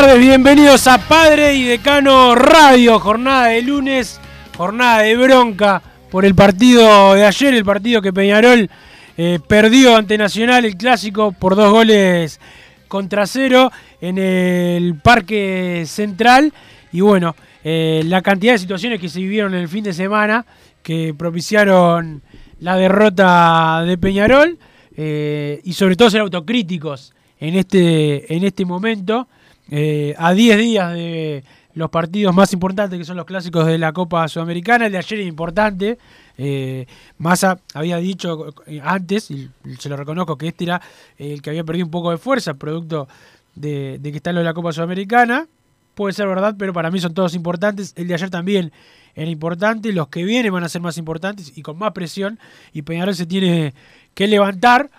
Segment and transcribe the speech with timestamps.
[0.00, 4.20] Tardes, bienvenidos a Padre y Decano Radio, jornada de lunes,
[4.56, 8.68] jornada de bronca por el partido de ayer, el partido que Peñarol
[9.16, 12.40] eh, perdió ante Nacional, el clásico, por dos goles
[12.88, 16.52] contra cero en el Parque Central.
[16.90, 20.44] Y bueno, eh, la cantidad de situaciones que se vivieron en el fin de semana
[20.82, 22.20] que propiciaron
[22.58, 24.58] la derrota de Peñarol
[24.96, 29.28] eh, y sobre todo ser autocríticos en este, en este momento,
[29.70, 31.44] eh, a 10 días de
[31.74, 34.86] los partidos más importantes que son los clásicos de la Copa Sudamericana.
[34.86, 35.98] El de ayer es importante.
[36.38, 36.86] Eh,
[37.18, 40.80] Massa había dicho eh, antes, y se lo reconozco, que este era
[41.18, 43.08] el que había perdido un poco de fuerza, producto
[43.54, 45.46] de, que está lo de la Copa Sudamericana.
[45.94, 47.92] Puede ser verdad, pero para mí son todos importantes.
[47.96, 48.72] El de ayer también
[49.14, 49.92] era importante.
[49.92, 52.38] Los que vienen van a ser más importantes y con más presión.
[52.72, 53.74] Y Peñarol se tiene
[54.12, 54.90] que levantar.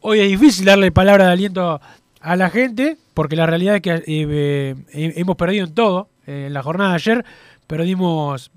[0.00, 1.80] Hoy es difícil darle palabra de aliento
[2.26, 6.08] a la gente, porque la realidad es que eh, eh, hemos perdido en todo.
[6.26, 7.24] Eh, en la jornada de ayer
[7.68, 8.50] perdimos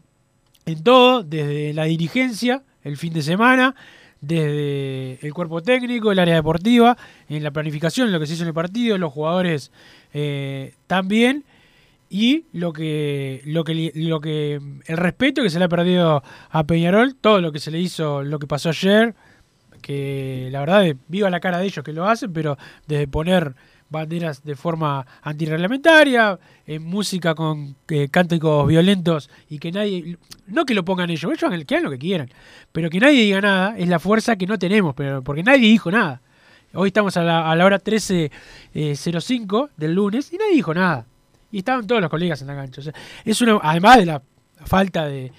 [0.65, 3.75] en todo, desde la dirigencia, el fin de semana,
[4.21, 6.97] desde el cuerpo técnico, el área deportiva,
[7.29, 9.71] en la planificación, lo que se hizo en el partido, los jugadores
[10.87, 11.45] también
[12.09, 16.63] y lo que lo que lo que el respeto que se le ha perdido a
[16.63, 19.13] Peñarol, todo lo que se le hizo, lo que pasó ayer,
[19.79, 22.57] que la verdad viva la cara de ellos que lo hacen, pero
[22.87, 23.55] desde poner
[23.89, 30.73] banderas de forma antirreglamentaria, en música con eh, cánticos violentos y que nadie, no que
[30.73, 32.29] lo pongan ellos, ellos que hagan lo que quieran,
[32.71, 35.91] pero que nadie diga nada es la fuerza que no tenemos, pero porque nadie dijo
[35.91, 36.21] nada.
[36.71, 41.07] Hoy estamos a la, hora 13.05 del lunes y nadie dijo nada.
[41.51, 42.81] Y estaban todos los colegas en la cancha.
[43.25, 44.21] Es una, además de la
[44.65, 45.31] falta de,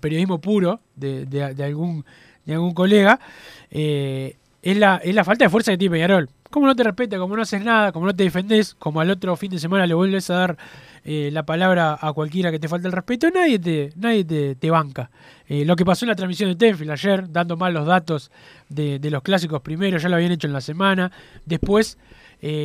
[0.00, 2.04] periodismo puro de algún,
[2.48, 3.20] de algún colega,
[3.70, 6.28] eh, es, la, es la falta de fuerza que tiene Peñarol.
[6.50, 9.36] Como no te respeta, como no haces nada, como no te defendés, como al otro
[9.36, 10.56] fin de semana le vuelves a dar
[11.04, 14.70] eh, la palabra a cualquiera que te falta el respeto, nadie te, nadie te, te
[14.70, 15.10] banca.
[15.46, 18.30] Eh, lo que pasó en la transmisión de Tenfield ayer, dando mal los datos
[18.70, 21.12] de, de los clásicos primero, ya lo habían hecho en la semana.
[21.44, 21.98] Después,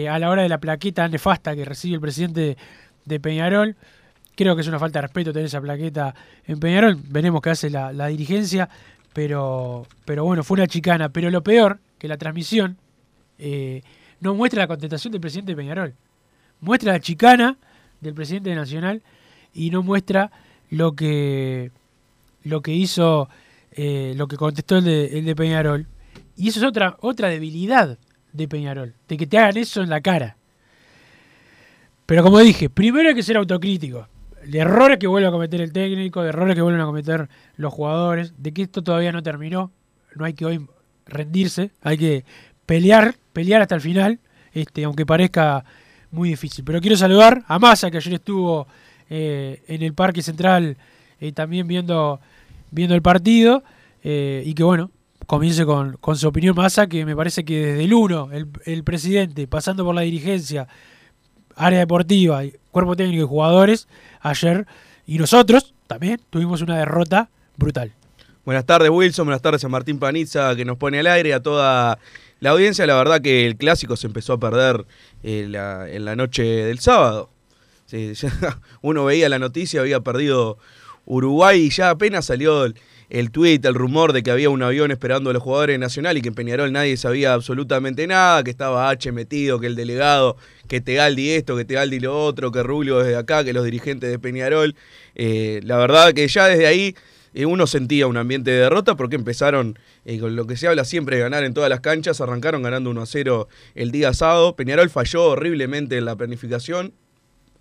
[0.09, 2.57] a la hora de la plaqueta nefasta que recibe el presidente
[3.05, 3.75] de Peñarol,
[4.35, 6.15] creo que es una falta de respeto tener esa plaqueta
[6.45, 6.97] en Peñarol.
[7.09, 8.69] Veremos qué hace la, la dirigencia,
[9.13, 11.09] pero, pero bueno, fue una chicana.
[11.09, 12.77] Pero lo peor, que la transmisión
[13.39, 13.81] eh,
[14.19, 15.93] no muestra la contestación del presidente de Peñarol.
[16.59, 17.57] Muestra la chicana
[18.01, 19.01] del presidente de Nacional
[19.53, 20.31] y no muestra
[20.69, 21.71] lo que
[22.43, 23.29] lo que hizo,
[23.71, 25.87] eh, lo que contestó el de, el de Peñarol.
[26.35, 27.97] Y eso es otra, otra debilidad
[28.33, 30.35] de Peñarol, de que te hagan eso en la cara.
[32.05, 34.07] Pero como dije, primero hay que ser autocrítico.
[34.45, 37.73] De errores que vuelve a cometer el técnico, de errores que vuelven a cometer los
[37.73, 39.71] jugadores, de que esto todavía no terminó.
[40.15, 40.67] No hay que hoy
[41.05, 42.25] rendirse, hay que
[42.65, 44.19] pelear, pelear hasta el final,
[44.53, 45.63] este, aunque parezca
[46.11, 46.63] muy difícil.
[46.63, 48.67] Pero quiero saludar a Massa, que ayer estuvo
[49.09, 50.77] eh, en el Parque Central
[51.19, 52.19] eh, también viendo,
[52.71, 53.63] viendo el partido,
[54.03, 54.91] eh, y que bueno,
[55.25, 58.83] comience con, con su opinión Massa, que me parece que desde el 1, el, el
[58.83, 60.67] presidente, pasando por la dirigencia,
[61.55, 62.41] área deportiva,
[62.71, 63.87] cuerpo técnico y jugadores,
[64.21, 64.65] ayer,
[65.05, 67.91] y nosotros también tuvimos una derrota brutal.
[68.45, 71.97] Buenas tardes Wilson, buenas tardes a Martín Panizza que nos pone al aire, a toda
[72.39, 72.85] la audiencia.
[72.85, 74.85] La verdad que el clásico se empezó a perder
[75.23, 75.43] eh,
[75.91, 77.29] en la noche del sábado.
[77.85, 80.57] Sí, ya uno veía la noticia, había perdido
[81.05, 82.75] Uruguay y ya apenas salió el,
[83.13, 86.23] el tuit, el rumor de que había un avión esperando a los jugadores Nacional y
[86.23, 90.35] que en Peñarol nadie sabía absolutamente nada, que estaba H metido, que el delegado,
[90.67, 94.17] que Tegaldi esto, que Tegaldi lo otro, que Rubio desde acá, que los dirigentes de
[94.17, 94.75] Peñarol.
[95.13, 96.95] Eh, la verdad que ya desde ahí
[97.35, 100.83] eh, uno sentía un ambiente de derrota porque empezaron eh, con lo que se habla
[100.83, 104.55] siempre de ganar en todas las canchas, arrancaron ganando 1 a 0 el día sábado,
[104.55, 106.93] Peñarol falló horriblemente en la planificación,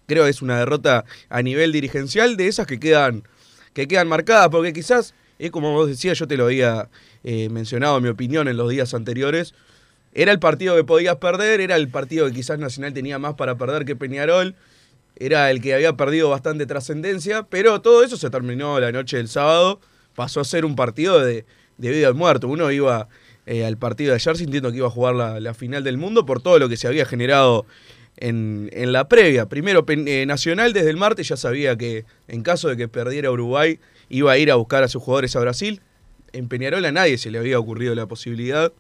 [0.07, 3.25] creo que es una derrota a nivel dirigencial de esas que quedan,
[3.75, 5.15] que quedan marcadas, porque quizás,
[5.47, 6.89] es como vos decías, yo te lo había
[7.25, 9.55] eh, mencionado en mi opinión en los días anteriores,
[10.15, 13.57] era el partido que podías perder, era el partido que quizás Nacional tenía más para
[13.57, 14.55] perder que Peñarol,
[15.17, 19.29] era el que había perdido bastante trascendencia, pero todo eso se terminó la noche del
[19.29, 19.81] sábado,
[20.15, 21.45] pasó a ser un partido de,
[21.79, 22.49] de vida o muerto.
[22.49, 23.09] Uno iba
[23.47, 26.43] eh, al partido de ayer sintiendo que iba a jugar la, final del mundo por
[26.43, 27.67] todo lo que se había generado
[28.17, 29.47] en, en la previa.
[29.47, 33.81] Primero, eh, Nacional desde el martes ya sabía que en caso de que perdiera Uruguay
[34.13, 35.81] iba a ir a buscar a sus jugadores a Brasil.
[36.33, 38.73] En Peñarol a nadie se le había ocurrido la posibilidad.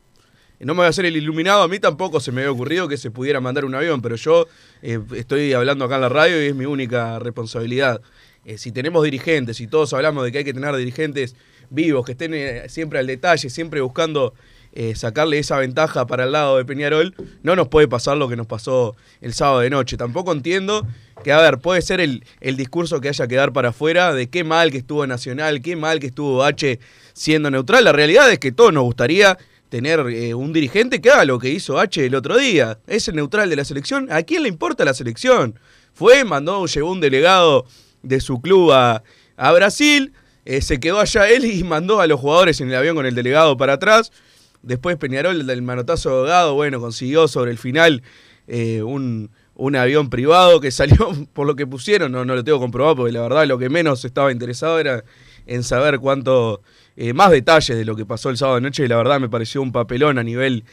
[0.61, 2.96] No me voy a hacer el iluminado, a mí tampoco se me había ocurrido que
[2.96, 4.46] se pudiera mandar un avión, pero yo
[4.82, 8.00] eh, estoy hablando acá en la radio y es mi única responsabilidad.
[8.44, 11.34] Eh, si tenemos dirigentes, si todos hablamos de que hay que tener dirigentes
[11.70, 14.34] vivos, que estén eh, siempre al detalle, siempre buscando
[14.72, 18.36] eh, sacarle esa ventaja para el lado de Peñarol, no nos puede pasar lo que
[18.36, 19.96] nos pasó el sábado de noche.
[19.96, 20.86] Tampoco entiendo
[21.22, 24.28] que, a ver, puede ser el, el discurso que haya que dar para afuera de
[24.28, 26.78] qué mal que estuvo Nacional, qué mal que estuvo H
[27.12, 27.84] siendo neutral.
[27.84, 29.38] La realidad es que todos nos gustaría
[29.69, 32.78] tener eh, un dirigente que haga lo que hizo H el otro día.
[32.86, 34.10] Es el neutral de la selección.
[34.12, 35.58] ¿A quién le importa la selección?
[35.94, 37.66] Fue, mandó, llevó un delegado
[38.02, 39.02] de su club a,
[39.36, 40.12] a Brasil,
[40.44, 43.14] eh, se quedó allá él y mandó a los jugadores en el avión con el
[43.14, 44.12] delegado para atrás.
[44.62, 48.02] Después Peñarol, del manotazo ahogado, bueno, consiguió sobre el final
[48.46, 52.58] eh, un, un avión privado que salió por lo que pusieron, no, no lo tengo
[52.60, 55.04] comprobado porque la verdad lo que menos estaba interesado era
[55.46, 56.62] en saber cuánto,
[56.96, 58.84] eh, más detalles de lo que pasó el sábado de noche.
[58.84, 60.64] Y la verdad me pareció un papelón a nivel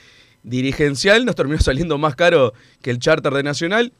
[0.43, 3.93] dirigencial, nos terminó saliendo más caro que el charter de Nacional.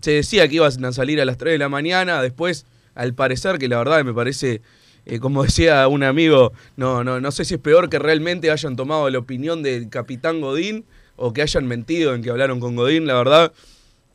[0.00, 3.58] Se decía que iban a salir a las 3 de la mañana, después al parecer
[3.58, 4.62] que la verdad me parece
[5.06, 8.74] eh, como decía un amigo, no, no, no sé si es peor que realmente hayan
[8.74, 13.06] tomado la opinión del capitán Godín o que hayan mentido en que hablaron con Godín.
[13.06, 13.52] La verdad,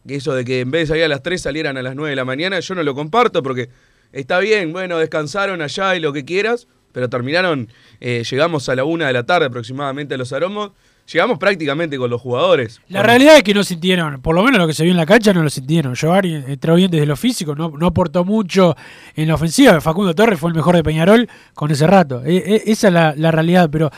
[0.05, 2.09] que eso de que en vez de salir a las 3 salieran a las 9
[2.09, 3.69] de la mañana, yo no lo comparto porque
[4.11, 7.69] está bien, bueno, descansaron allá y lo que quieras, pero terminaron,
[8.01, 10.71] eh, llegamos a la 1 de la tarde aproximadamente a los aromos,
[11.11, 12.79] llegamos prácticamente con los jugadores.
[12.89, 15.05] La realidad es que no sintieron, por lo menos lo que se vio en la
[15.05, 15.93] cancha no lo sintieron.
[15.95, 18.75] Giovanni entró bien desde lo físico, no, aportó mucho
[19.15, 19.79] en la ofensiva.
[19.81, 22.23] Facundo Torres fue el mejor de Peñarol con ese rato.
[22.25, 23.91] E- e- esa es la, realidad, pero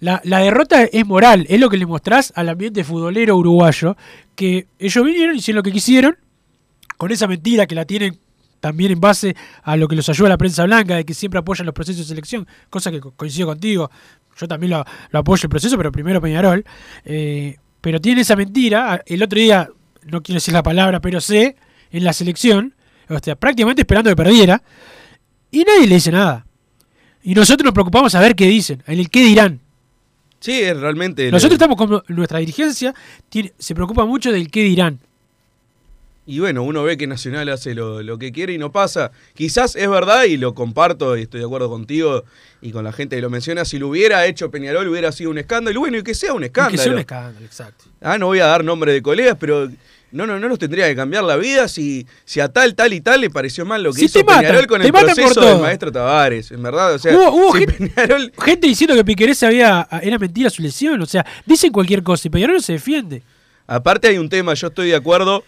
[0.00, 3.96] la, derrota es moral, es lo que le mostrás al ambiente futbolero uruguayo,
[4.34, 6.16] que ellos vinieron, hicieron lo que quisieron,
[6.96, 8.18] con esa mentira que la tienen
[8.60, 9.34] también en base
[9.64, 12.08] a lo que los ayuda la prensa blanca, de que siempre apoyan los procesos de
[12.08, 13.90] selección, cosa que co- coincido contigo.
[14.38, 16.64] Yo también lo, lo apoyo el proceso, pero primero Peñarol.
[17.04, 19.02] Eh, pero tiene esa mentira.
[19.06, 19.68] El otro día,
[20.04, 21.56] no quiero decir la palabra, pero sé,
[21.90, 22.74] en la selección,
[23.08, 24.62] o sea, prácticamente esperando que perdiera,
[25.50, 26.46] y nadie le dice nada.
[27.22, 29.60] Y nosotros nos preocupamos a ver qué dicen, en el qué dirán.
[30.40, 31.30] Sí, realmente...
[31.30, 32.92] Nosotros estamos como nuestra dirigencia
[33.28, 34.98] tiene- se preocupa mucho del qué dirán.
[36.24, 39.10] Y bueno, uno ve que Nacional hace lo, lo que quiere y no pasa.
[39.34, 42.22] Quizás es verdad y lo comparto y estoy de acuerdo contigo
[42.60, 43.64] y con la gente que lo menciona.
[43.64, 45.74] Si lo hubiera hecho Peñarol hubiera sido un escándalo.
[45.74, 46.76] Y bueno, y que sea un Y escándalo.
[46.76, 47.84] Que sea un escándalo, exacto.
[48.00, 49.68] Ah, no voy a dar nombre de colegas, pero
[50.12, 53.00] no, no, no nos tendría que cambiar la vida si, si a tal, tal y
[53.00, 55.90] tal le pareció mal lo que Si hizo matan, Peñarol con el proceso del maestro
[55.90, 56.52] Tavares.
[56.52, 60.18] En verdad, o sea, Hubo- hubo si gente- Peñarol Gente diciendo que Piquerés había, era
[60.20, 61.02] mentira su lesión.
[61.02, 63.24] O sea, dicen cualquier cosa y Peñarol no se defiende.
[63.66, 65.42] Aparte hay un tema, yo estoy de acuerdo,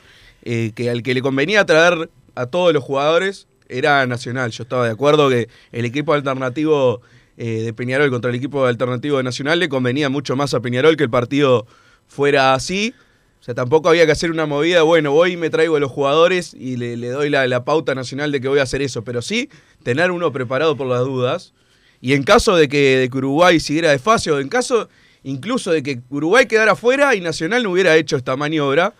[0.44, 4.50] eh, que al que le convenía traer a todos los jugadores era Nacional.
[4.50, 7.00] Yo estaba de acuerdo que el equipo alternativo
[7.36, 10.96] eh, de Peñarol contra el equipo alternativo de Nacional le convenía mucho más a Peñarol
[10.96, 11.66] que el partido
[12.06, 12.94] fuera así.
[13.40, 15.90] O sea, tampoco había que hacer una movida, bueno, voy y me traigo a los
[15.90, 19.02] jugadores y le, le doy la, la pauta nacional de que voy a hacer eso.
[19.04, 19.50] Pero sí,
[19.82, 21.52] tener uno preparado por las dudas.
[22.00, 24.88] Y en caso de que, de que Uruguay siguiera despacio, en caso
[25.22, 28.94] incluso de que Uruguay quedara fuera y Nacional no hubiera hecho esta maniobra,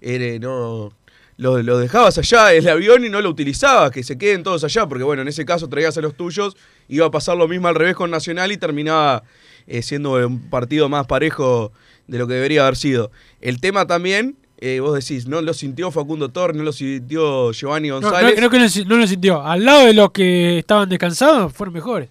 [0.00, 0.92] eh, no,
[1.36, 4.86] lo, lo dejabas allá el avión y no lo utilizabas, que se queden todos allá,
[4.86, 6.56] porque bueno, en ese caso traías a los tuyos,
[6.88, 9.22] iba a pasar lo mismo al revés con Nacional y terminaba
[9.66, 11.72] eh, siendo un partido más parejo
[12.06, 13.10] de lo que debería haber sido.
[13.40, 17.88] El tema también, eh, vos decís, no lo sintió Facundo Torres, no lo sintió Giovanni
[17.88, 18.34] No, no, González.
[18.36, 19.42] creo que no, no lo sintió.
[19.44, 22.08] Al lado de los que estaban descansados, fueron mejores.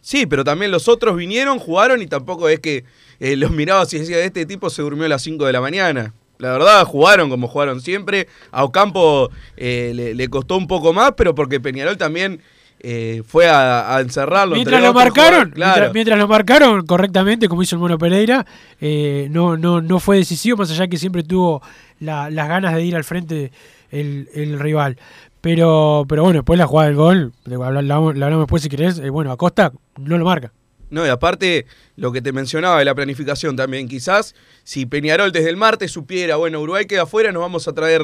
[0.00, 2.84] Sí, pero también los otros vinieron, jugaron y tampoco es que
[3.20, 6.14] eh, los mirabas y decía, este tipo se durmió a las 5 de la mañana.
[6.38, 8.28] La verdad, jugaron como jugaron siempre.
[8.50, 12.40] A Ocampo eh, le, le costó un poco más, pero porque Peñarol también
[12.80, 14.54] eh, fue a, a encerrarlo.
[14.56, 15.50] Mientras lo marcaron.
[15.52, 15.72] Claro.
[15.74, 18.44] mientras, mientras lo marcaron correctamente, como hizo el Mono Pereira,
[18.80, 21.62] eh, no, no, no fue decisivo, más allá que siempre tuvo
[22.00, 23.52] la- las ganas de ir al frente
[23.90, 24.98] el, el rival.
[25.40, 28.68] Pero, pero bueno, después la jugada del gol, de- la, la- la hablamos después si
[28.68, 30.52] querés, eh, bueno, Acosta no lo marca.
[30.90, 35.50] No, y aparte, lo que te mencionaba de la planificación también, quizás si Peñarol desde
[35.50, 38.02] el martes supiera, bueno, Uruguay queda afuera, nos vamos a traer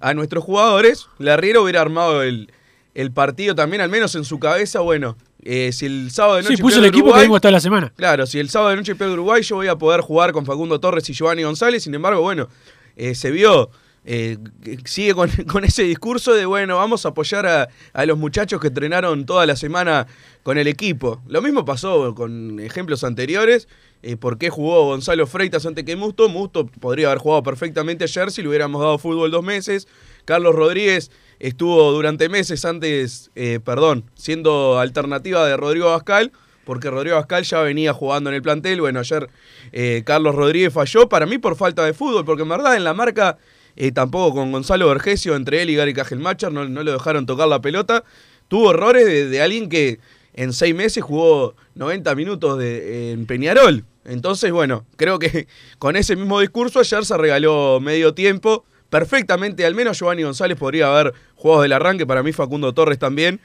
[0.00, 2.52] a nuestros jugadores, Larriero hubiera armado el,
[2.94, 6.56] el partido también, al menos en su cabeza, bueno, eh, si el sábado de noche
[6.56, 7.92] Sí, puso el equipo que Uruguay, vimos toda la semana.
[7.96, 10.80] Claro, si el sábado de noche pierde Uruguay, yo voy a poder jugar con Facundo
[10.80, 11.82] Torres y Giovanni González.
[11.82, 12.48] Sin embargo, bueno,
[12.96, 13.70] eh, se vio,
[14.04, 14.38] eh,
[14.84, 15.14] sigue
[15.46, 19.56] con, ese discurso de, bueno, vamos a apoyar a, los muchachos que entrenaron toda la
[19.56, 20.06] semana
[20.42, 21.22] con el equipo.
[21.26, 23.68] Lo mismo pasó con ejemplos anteriores.
[24.02, 26.28] Eh, ¿Por qué jugó Gonzalo Freitas antes que Musto?
[26.28, 29.88] Musto podría haber jugado perfectamente ayer si le hubiéramos dado fútbol dos meses.
[30.26, 36.32] Carlos Rodríguez estuvo durante meses antes, eh, perdón, siendo alternativa de Rodrigo Bascal,
[36.64, 38.80] porque Rodrigo Bascal ya venía jugando en el plantel.
[38.80, 39.30] Bueno, ayer
[39.72, 42.94] eh, Carlos Rodríguez falló, para mí por falta de fútbol, porque en verdad en la
[42.94, 43.38] marca,
[43.76, 47.48] eh, tampoco con Gonzalo Vergesio, entre él y Gary Cajelmacher, no, no lo dejaron tocar
[47.48, 48.04] la pelota.
[48.48, 49.98] Tuvo errores de, de alguien que
[50.34, 53.84] en seis meses jugó 90 minutos de, en Peñarol.
[54.04, 55.46] Entonces, bueno, creo que
[55.78, 58.64] con ese mismo discurso ayer se regaló medio tiempo.
[58.90, 63.40] Perfectamente, al menos Giovanni González podría haber jugado del arranque, para mí Facundo Torres también.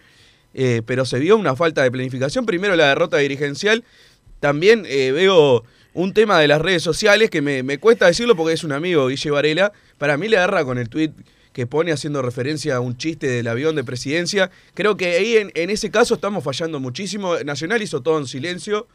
[0.53, 2.45] Eh, pero se vio una falta de planificación.
[2.45, 3.83] Primero la derrota dirigencial.
[4.39, 8.53] También eh, veo un tema de las redes sociales que me, me cuesta decirlo porque
[8.53, 9.73] es un amigo, Guille Varela.
[9.99, 11.11] Para mí le agarra con el tweet
[11.53, 14.49] que pone haciendo referencia a un chiste del avión de presidencia.
[14.73, 17.35] Creo que ahí en, ese caso estamos fallando muchísimo.
[17.43, 18.87] Nacional hizo todo en silencio.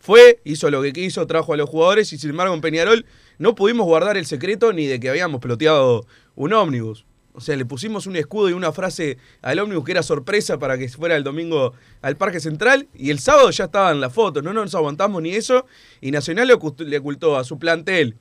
[0.00, 3.06] Fue, hizo lo que quiso, trajo a los jugadores y sin embargo en Peñarol
[3.38, 7.06] no pudimos guardar el secreto ni de que habíamos peloteado un ómnibus.
[7.34, 10.76] O sea, le pusimos un escudo y una frase al ómnibus que era sorpresa para
[10.76, 11.72] que fuera el domingo
[12.02, 15.66] al Parque Central y el sábado ya estaban las fotos, no nos aguantamos ni eso
[16.00, 18.16] y Nacional le ocultó a su plantel,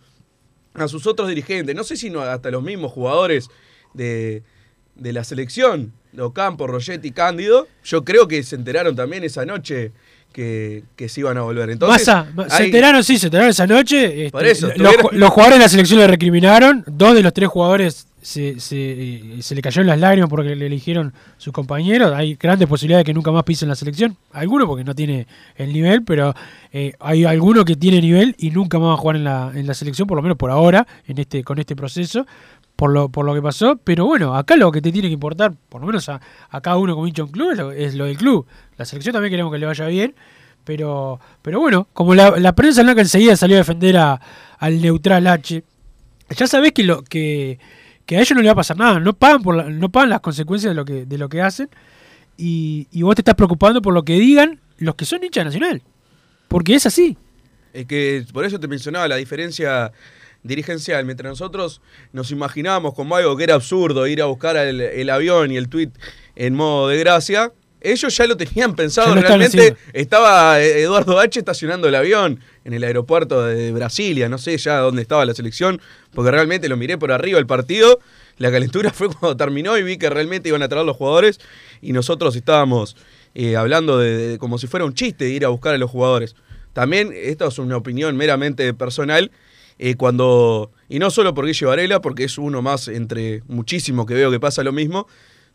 [0.73, 3.49] a sus otros dirigentes, no sé si no hasta los mismos jugadores
[3.93, 4.43] de,
[4.95, 9.91] de la selección, Ocampo, Rogetti, Cándido, yo creo que se enteraron también esa noche
[10.33, 11.69] que, que se iban a volver.
[11.69, 14.25] Entonces, Massa, ma- se enteraron, sí, se enteraron esa noche.
[14.27, 16.83] este, Por eso, lo- tuvieron- los, los jugadores de la selección le recriminaron.
[16.87, 20.65] Dos de los tres jugadores se, se, eh, se le cayeron las lágrimas porque le
[20.67, 22.13] eligieron sus compañeros.
[22.13, 24.15] Hay grandes posibilidades de que nunca más pisen la selección.
[24.31, 26.33] Algunos porque no tiene el nivel, pero
[26.71, 29.65] eh, hay alguno que tiene nivel y nunca más va a jugar en la, en
[29.67, 32.25] la selección, por lo menos por ahora, en este, con este proceso.
[32.73, 35.53] Por lo, por lo que pasó, pero bueno, acá lo que te tiene que importar,
[35.69, 36.19] por lo menos a,
[36.63, 38.47] cada uno como hincha un club, es lo, es lo del club.
[38.75, 40.15] La selección también queremos que le vaya bien,
[40.63, 44.19] pero, pero bueno, como la, la prensa blanca enseguida salió a defender a-
[44.57, 45.63] al neutral H,
[46.35, 47.59] ya sabés que lo que,
[48.12, 50.10] que a ellos no le va a pasar nada, no pagan por la- no pagan
[50.10, 51.70] las consecuencias de lo que, de lo que hacen,
[52.36, 55.82] y, y vos te estás preocupando por lo que digan los que son hinchas nacional.
[56.50, 57.18] Porque es así.
[57.72, 59.94] Es que por eso te mencionaba la diferencia
[60.44, 61.06] dirigencial.
[61.06, 61.80] Mientras nosotros
[62.12, 65.70] nos imaginábamos como algo que era absurdo ir a buscar el, el avión y el
[65.70, 65.91] tweet
[66.36, 69.13] en modo de gracia, ellos ya lo tenían pensado.
[69.15, 74.29] Realmente estaba eh, Eduardo H estacionando el avión en el aeropuerto de Brasilia.
[74.29, 75.81] No sé ya dónde estaba la selección,
[76.13, 78.00] porque realmente lo miré por arriba el partido.
[78.38, 81.39] La calentura fue cuando terminó y vi que realmente iban a traer los jugadores
[81.81, 82.95] y nosotros estábamos
[83.33, 85.89] eh, hablando de, de como si fuera un chiste de ir a buscar a los
[85.89, 86.35] jugadores.
[86.73, 89.31] También, esto es una opinión meramente personal,
[89.83, 94.13] eh, cuando, y no solo por Guille Varela, porque es uno más entre muchísimos que
[94.13, 95.07] veo que pasa lo mismo,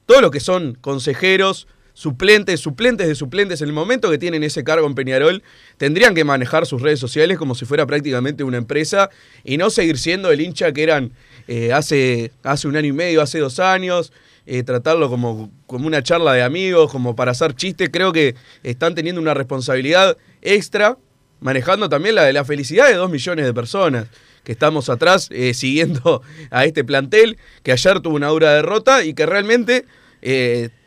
[0.04, 4.62] todos los que son consejeros, suplentes, suplentes de suplentes, en el momento que tienen ese
[4.62, 5.42] cargo en Peñarol,
[5.78, 9.08] tendrían que manejar sus redes sociales como si fuera prácticamente una empresa
[9.44, 11.12] y no seguir siendo el hincha que eran
[11.48, 14.12] eh, hace, hace un año y medio, hace dos años,
[14.44, 17.88] eh, tratarlo como, como una charla de amigos, como para hacer chistes.
[17.90, 20.98] Creo que están teniendo una responsabilidad extra,
[21.40, 24.06] manejando también la de la felicidad de dos millones de personas
[24.44, 29.14] que estamos atrás eh, siguiendo a este plantel, que ayer tuvo una dura derrota y
[29.14, 29.86] que realmente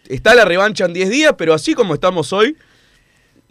[0.09, 2.57] está la revancha en 10 días, pero así como estamos hoy,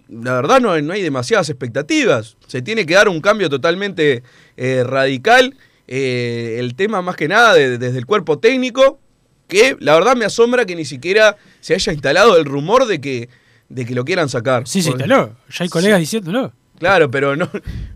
[0.08, 2.36] la verdad no, hay- no hay demasiadas expectativas.
[2.46, 4.22] Se tiene que dar un cambio totalmente
[4.56, 5.54] eh, radical.
[5.86, 9.00] Eh, el tema más que nada de- desde el cuerpo técnico,
[9.48, 13.28] que la verdad me asombra que ni siquiera se haya instalado el rumor de que,
[13.68, 14.66] de que lo quieran sacar.
[14.66, 15.36] Sí, se instaló.
[15.50, 16.52] Ya hay colegas diciéndolo.
[16.78, 17.50] Claro, pero no,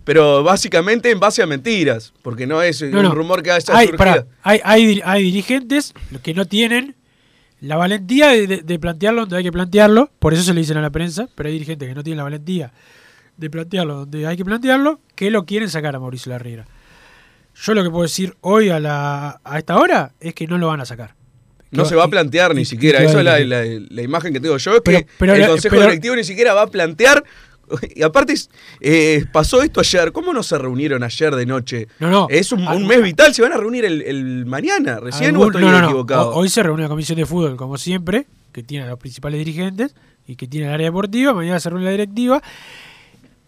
[0.05, 3.15] pero básicamente en base a mentiras, porque no es No, un no.
[3.15, 3.97] rumor que haya hay, surgido.
[3.99, 5.93] pará, hay, hay, hay dirigentes
[6.23, 6.97] que no tienen
[7.63, 10.77] la valentía de, de- de plantearlo donde hay que plantearlo, por eso se le dicen
[10.77, 12.73] a la prensa, pero hay dirigentes que no tienen la valentía
[13.37, 16.67] de plantearlo donde hay que plantearlo, que lo quieren sacar a Mauricio Larriera.
[17.55, 20.69] Yo lo que puedo decir hoy a, la, a esta hora es que no lo
[20.69, 21.15] van a sacar.
[21.71, 22.99] No se va a y- plantear ni siquiera.
[23.03, 24.75] va es la, la- la imagen que tengo yo.
[24.75, 27.25] Es Pero- que pero el Consejo pero- Directivo ni siquiera va a plantear.
[27.97, 28.35] Y aparte,
[28.81, 30.13] eh, pasó esto ayer.
[30.13, 31.89] ¿Cómo no se reunieron ayer de noche?
[32.01, 32.27] No, no.
[32.31, 33.35] Es un, un Algún- mes vital.
[33.35, 35.01] Se van a reunir el, el mañana.
[35.01, 36.31] Recién estoy no, no, equivocado.
[36.31, 39.39] Ho- Hoy se reúne la comisión de fútbol, como siempre, que tiene a los principales
[39.39, 39.95] dirigentes
[40.27, 41.33] y que tiene el área deportiva.
[41.35, 42.43] Mañana se reúne la directiva.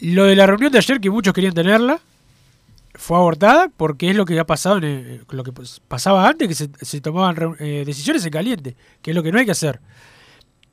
[0.00, 2.00] Lo de la reunión de ayer, que muchos querían tenerla,
[2.94, 5.52] fue abortada porque es lo que ha pasado, en el- lo que
[5.88, 9.38] pasaba antes, que se, se tomaban eh, decisiones en caliente, que es lo que no
[9.38, 9.80] hay que hacer.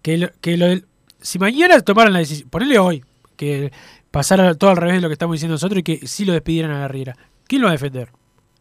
[0.02, 0.86] Que lo, que lo del-
[1.22, 3.04] si mañana tomaran la decisión, ponele hoy,
[3.42, 3.72] que
[4.12, 6.72] pasara todo al revés de lo que estamos diciendo nosotros y que sí lo despidieran
[6.72, 7.18] a la Riera,
[7.48, 8.10] ¿quién lo va a defender?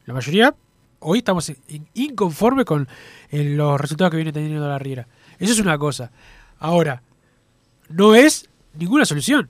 [0.07, 0.55] La mayoría,
[1.01, 2.89] hoy estamos in- inconformes con
[3.31, 5.07] los resultados que viene teniendo la Riera.
[5.39, 6.11] Eso es una cosa.
[6.59, 7.03] Ahora,
[7.91, 9.49] no es ninguna solución.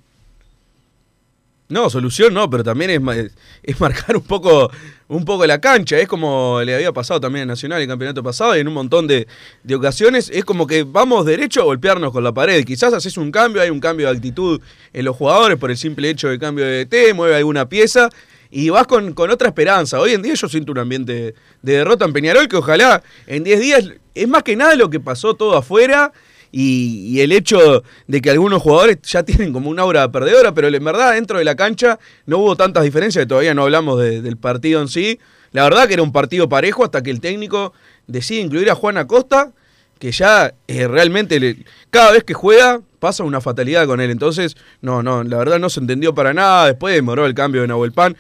[1.69, 3.33] No, solución no, pero también es,
[3.63, 4.71] es marcar un poco,
[5.11, 5.99] un poco la cancha.
[5.99, 9.07] Es como le había pasado también en Nacional el campeonato pasado y en un montón
[9.09, 9.27] de,
[9.65, 10.31] de ocasiones.
[10.33, 12.65] Es como que vamos derecho a golpearnos con la pared.
[12.65, 14.61] Quizás haces un cambio, hay un cambio de actitud
[14.93, 18.09] en los jugadores por el simple hecho de cambio de T, mueve alguna pieza
[18.53, 19.99] y vas con, con otra esperanza.
[19.99, 23.61] Hoy en día yo siento un ambiente de derrota en Peñarol que ojalá en 10
[23.61, 26.13] días es más que nada lo que pasó todo afuera
[26.53, 30.85] y, el hecho de que algunos jugadores ya tienen como una aura perdedora, pero en
[30.85, 34.81] verdad dentro de la cancha no hubo tantas diferencias, todavía no hablamos de- del partido
[34.81, 35.19] en sí.
[35.53, 37.73] La verdad que era un partido parejo hasta que el técnico
[38.07, 39.53] decide incluir a Juan Acosta,
[39.99, 44.11] que ya eh, realmente le- cada vez que juega pasa una fatalidad con él.
[44.11, 46.67] Entonces, no, no, la verdad no se entendió para nada.
[46.67, 48.17] Después demoró el cambio de Nahuel Pan.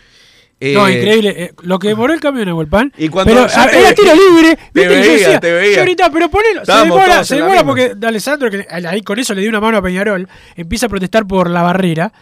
[0.63, 1.35] Eh, no, increíble.
[1.37, 2.93] eh, lo que demoró el cambio en Nahuelpan.
[2.99, 4.59] Y cuando pero a- era tiro libre.
[4.75, 4.81] te.
[4.81, 5.75] Y yo veía, decía, te veía.
[5.77, 6.65] yo ahorita, pero ponelo.
[6.67, 9.79] Se demora, se demora porque de Alessandro, que ahí con eso le dio una mano
[9.79, 12.13] a Peñarol, empieza a protestar por la barrera.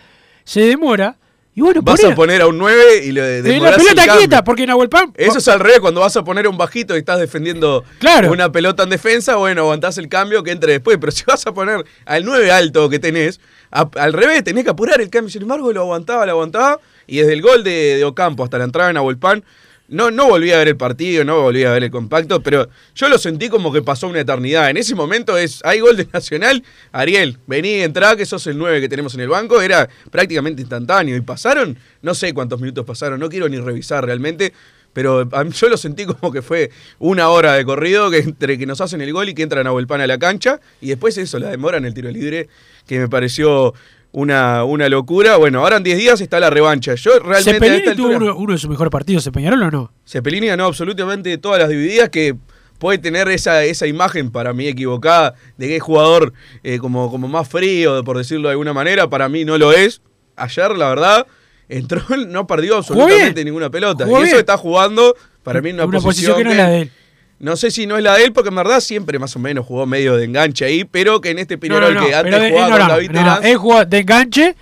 [0.44, 1.16] Se demora.
[1.54, 2.12] Y bueno, Vas ponelo.
[2.12, 4.18] a poner a un 9 y le demorás la el pelota cambio.
[4.18, 5.12] quieta, porque Nahuelpan.
[5.16, 8.30] Eso es al revés, cuando vas a poner un bajito y estás defendiendo Claro.
[8.30, 10.98] una pelota en defensa, bueno, aguantás el cambio que entre después.
[11.00, 15.00] Pero si vas a poner al 9 alto que tenés, al revés, tenés que apurar
[15.00, 15.30] el cambio.
[15.30, 16.80] Sin embargo, lo aguantaba, lo aguantaba.
[17.06, 19.44] Y desde el gol de, de Ocampo hasta la entrada en Abuelpan,
[19.88, 23.08] no, no volví a ver el partido, no volví a ver el compacto, pero yo
[23.08, 24.68] lo sentí como que pasó una eternidad.
[24.68, 28.82] En ese momento es, hay gol de Nacional, Ariel, vení, entrá, que sos el 9
[28.82, 31.16] que tenemos en el banco, era prácticamente instantáneo.
[31.16, 34.52] Y pasaron, no sé cuántos minutos pasaron, no quiero ni revisar realmente,
[34.98, 38.80] pero yo lo sentí como que fue una hora de corrido que entre que nos
[38.80, 41.50] hacen el gol y que entran a Volpán a la cancha, y después eso, la
[41.50, 42.48] demora en el tiro libre,
[42.84, 43.74] que me pareció
[44.10, 45.36] una, una locura.
[45.36, 46.96] Bueno, ahora en 10 días está la revancha.
[46.96, 49.22] Yo realmente Cepelini tuvo uno de sus mejores partidos.
[49.22, 49.92] ¿Se Peñarol o no?
[50.04, 52.34] Cepelini ganó absolutamente todas las divididas que
[52.80, 56.32] puede tener esa, esa imagen para mí equivocada de que es jugador
[56.64, 59.08] eh, como, como más frío, por decirlo de alguna manera.
[59.08, 60.02] Para mí no lo es.
[60.34, 61.26] Ayer, la verdad,
[61.68, 64.04] entró, no perdió absolutamente ninguna pelota.
[64.04, 64.40] Jugó y eso bien.
[64.40, 66.92] está jugando para mí en una, Una posición que no es la de él.
[67.40, 69.64] No sé si no es la de él, porque en verdad siempre más o menos
[69.64, 72.78] jugó medio de enganche ahí, pero que en este Peñarol no, no, que antes jugaba
[72.78, 73.44] con David Terán.
[73.44, 74.56] Él jugó de enganche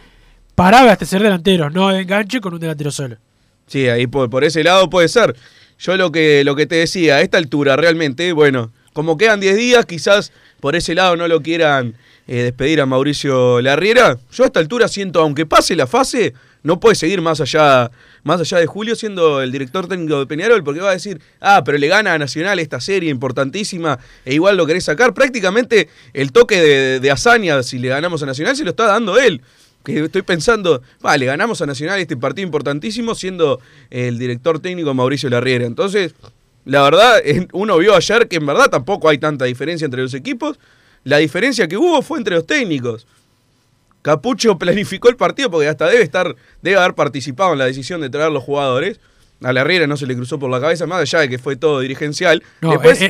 [0.54, 3.16] para abastecer delanteros, no de enganche con un delantero solo.
[3.66, 5.34] Sí, ahí por, por ese lado puede ser.
[5.78, 9.56] Yo lo que, lo que te decía, a esta altura realmente, bueno, como quedan 10
[9.56, 11.94] días, quizás por ese lado no lo quieran
[12.26, 14.18] eh, despedir a Mauricio Larriera.
[14.32, 16.32] Yo a esta altura siento, aunque pase la fase,
[16.66, 17.92] no puede seguir más allá,
[18.24, 21.62] más allá de Julio siendo el director técnico de Peñarol, porque va a decir, ah,
[21.64, 25.14] pero le gana a Nacional esta serie importantísima e igual lo querés sacar.
[25.14, 29.16] Prácticamente el toque de, de hazaña, si le ganamos a Nacional, se lo está dando
[29.16, 29.42] él
[29.84, 35.30] que estoy pensando, vale, ganamos a Nacional este partido importantísimo siendo el director técnico Mauricio
[35.30, 35.64] Larriera.
[35.64, 36.16] Entonces,
[36.64, 40.58] la verdad, uno vio ayer que en verdad tampoco hay tanta diferencia entre los equipos.
[41.04, 43.06] La diferencia que hubo fue entre los técnicos.
[44.06, 48.08] Capucho planificó el partido porque hasta debe estar, debe haber participado en la decisión de
[48.08, 49.00] traer los jugadores.
[49.42, 51.80] A Larriera no se le cruzó por la cabeza, más allá de que fue todo
[51.80, 52.42] dirigencial.
[52.60, 53.08] No, Después se,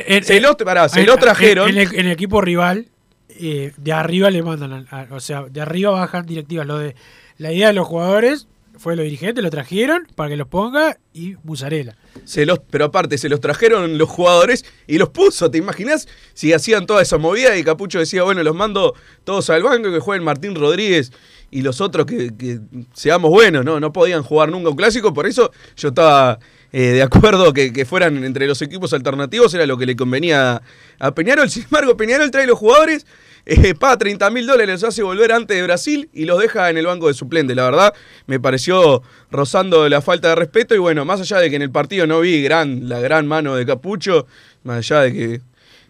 [0.65, 1.69] pará, lo trajeron.
[1.69, 2.87] En, el, el equipo rival,
[3.29, 6.65] eh, de arriba le mandan, a- o sea, de arriba bajan directivas.
[6.65, 6.95] Lo de
[7.37, 11.35] la idea de los jugadores fue los dirigentes, lo trajeron para que los ponga y
[11.43, 11.95] Musarela.
[12.25, 15.49] Se los, pero aparte, se los trajeron los jugadores y los puso.
[15.51, 19.63] ¿Te imaginas si hacían toda esa movida y Capucho decía, bueno, los mando todos al
[19.63, 21.11] banco que jueguen Martín Rodríguez
[21.49, 22.59] y los otros que, que
[22.93, 23.65] seamos buenos?
[23.65, 25.13] No, no podían jugar nunca un clásico.
[25.13, 26.39] Por eso yo estaba
[26.71, 30.61] eh, de acuerdo que, que fueran entre los equipos alternativos, era lo que le convenía
[30.99, 31.49] a Peñarol.
[31.49, 33.05] Sin embargo, Peñarol trae los jugadores.
[33.49, 36.77] Eh, paga 30 mil dólares, los hace volver antes de Brasil y los deja en
[36.77, 37.55] el banco de suplente.
[37.55, 37.93] La verdad,
[38.25, 40.75] me pareció rozando la falta de respeto.
[40.75, 43.55] Y bueno, más allá de que en el partido no vi gran, la gran mano
[43.55, 44.27] de Capucho,
[44.63, 45.41] más allá de que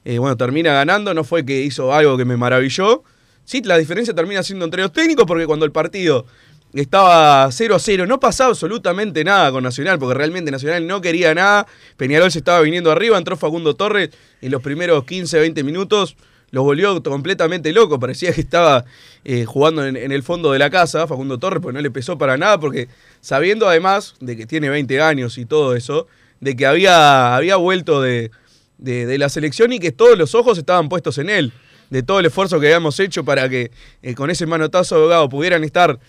[0.06, 3.04] Eh, bueno, termina ganando, no fue que hizo algo que me maravilló.
[3.44, 6.26] Sí, la diferencia termina siendo entre los técnicos porque cuando el partido
[6.74, 11.34] estaba 0 a 0, no pasaba absolutamente nada con Nacional, porque realmente Nacional no quería
[11.34, 11.66] nada.
[11.98, 16.16] Peñarol se estaba viniendo arriba, entró Facundo Torres en los primeros 15, 20 minutos.
[16.52, 18.86] Los volvió completamente loco, parecía que estaba
[19.26, 22.38] eh, jugando en, el fondo de la casa, Facundo Torres, porque no le pesó para
[22.38, 22.88] nada, porque
[23.20, 26.08] sabiendo además de que tiene 20 años y todo eso,
[26.40, 28.32] de que había, había vuelto de,
[28.78, 31.52] de- de la selección y que todos los ojos estaban puestos en él,
[31.90, 35.64] de todo el esfuerzo que habíamos hecho para que eh, con ese manotazo abogado pudieran
[35.66, 36.00] estar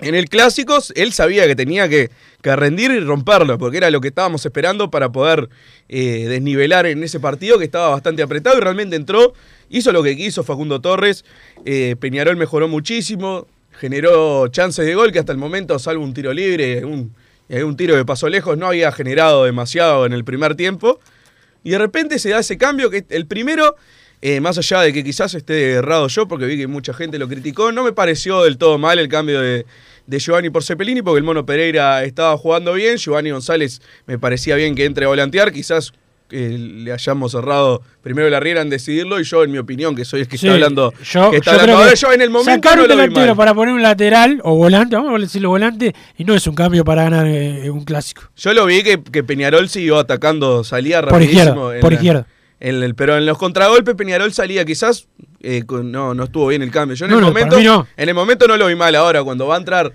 [0.00, 2.10] en el Clásicos, él sabía que tenía que,
[2.42, 5.50] rendir y romperlo, porque era lo que estábamos esperando para poder
[5.88, 9.34] eh, desnivelar en ese partido que estaba bastante apretado y realmente entró,
[9.68, 11.24] hizo lo que quiso Facundo Torres,
[11.64, 16.32] eh, Peñarol mejoró muchísimo, generó chances de gol que hasta el momento, salvo un tiro
[16.32, 17.12] libre, un,
[17.50, 21.00] un tiro que pasó lejos, no había generado demasiado en el primer tiempo.
[21.64, 23.76] Y de repente se da ese cambio que el primero,
[24.22, 27.28] eh, más allá de que quizás esté errado yo, porque vi que mucha gente lo
[27.28, 29.64] criticó, no me pareció del todo mal el cambio de,
[30.06, 34.56] de Giovanni por Cepelini, porque el Mono Pereira estaba jugando bien, Giovanni González me parecía
[34.56, 35.92] bien que entre a volantear, quizás
[36.30, 40.04] eh, le hayamos cerrado primero la riera en decidirlo y yo en mi opinión que
[40.04, 42.12] soy el que Sí, está hablando yo, que está yo hablando creo ahora, que yo
[42.12, 45.48] en el momento sacar un delantero para poner un lateral o volante, vamos a decirlo
[45.50, 48.22] volante, y no es un cambio para ganar eh, un clásico.
[48.36, 51.38] Yo lo vi que, que Peñarol siguió atacando, salía Por rapidísimo.
[51.44, 52.26] izquierda, en por la- izquierda.
[52.60, 55.06] En el- pero en los contragolpes Peñarol salía quizás,
[55.40, 56.96] eh, con- no, no estuvo bien el cambio.
[56.96, 57.86] Yo en No, el no, momento, no.
[57.96, 58.94] en el momento no lo vi mal.
[58.94, 59.92] Ahora cuando va a entrar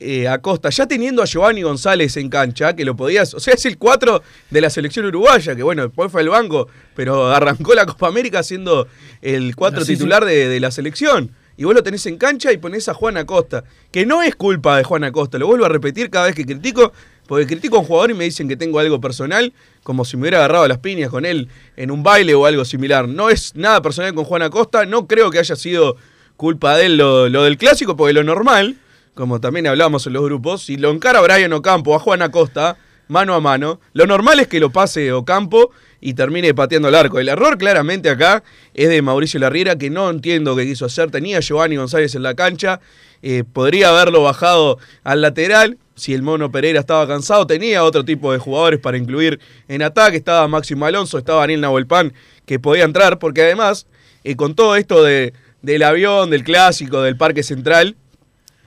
[0.00, 3.66] eh, Acosta, ya teniendo a Giovanni González en cancha, que lo podías, o sea, es
[3.66, 7.84] el 4 de la selección uruguaya, que bueno, después fue al banco, pero arrancó la
[7.84, 8.86] Copa América siendo
[9.22, 11.32] el 4 No, sí, titular De, de la selección.
[11.56, 14.76] Y vos lo tenés en cancha y ponés a Juan Acosta, que no es culpa
[14.76, 16.92] de Juan Acosta, lo vuelvo a repetir cada vez que critico,
[17.28, 20.22] porque critico a un jugador y me dicen que tengo algo personal, como si me
[20.22, 23.06] hubiera agarrado las piñas con él en un baile o algo similar.
[23.06, 25.96] No es nada personal con Juan Acosta, no creo que haya sido
[26.38, 28.76] culpa de él lo, del clásico, porque lo normal,
[29.14, 33.34] como también hablamos en los grupos, si lo encara Brian Ocampo a Juan Acosta, mano
[33.34, 37.18] a mano, lo normal es que lo pase Ocampo y termine pateando el arco.
[37.18, 41.10] El error claramente acá es de Mauricio Larriera, que no entiendo qué quiso hacer.
[41.10, 42.80] Tenía Giovanni González en la cancha,
[43.20, 45.76] eh, podría haberlo bajado al lateral.
[45.98, 50.16] Si el mono Pereira estaba cansado, tenía otro tipo de jugadores para incluir en ataque.
[50.16, 52.12] Estaba Máximo Alonso, estaba Daniel Nahuelpan,
[52.46, 53.86] que podía entrar, porque además,
[54.24, 55.32] eh, con todo esto de,
[55.62, 57.96] del avión, del clásico, del Parque Central,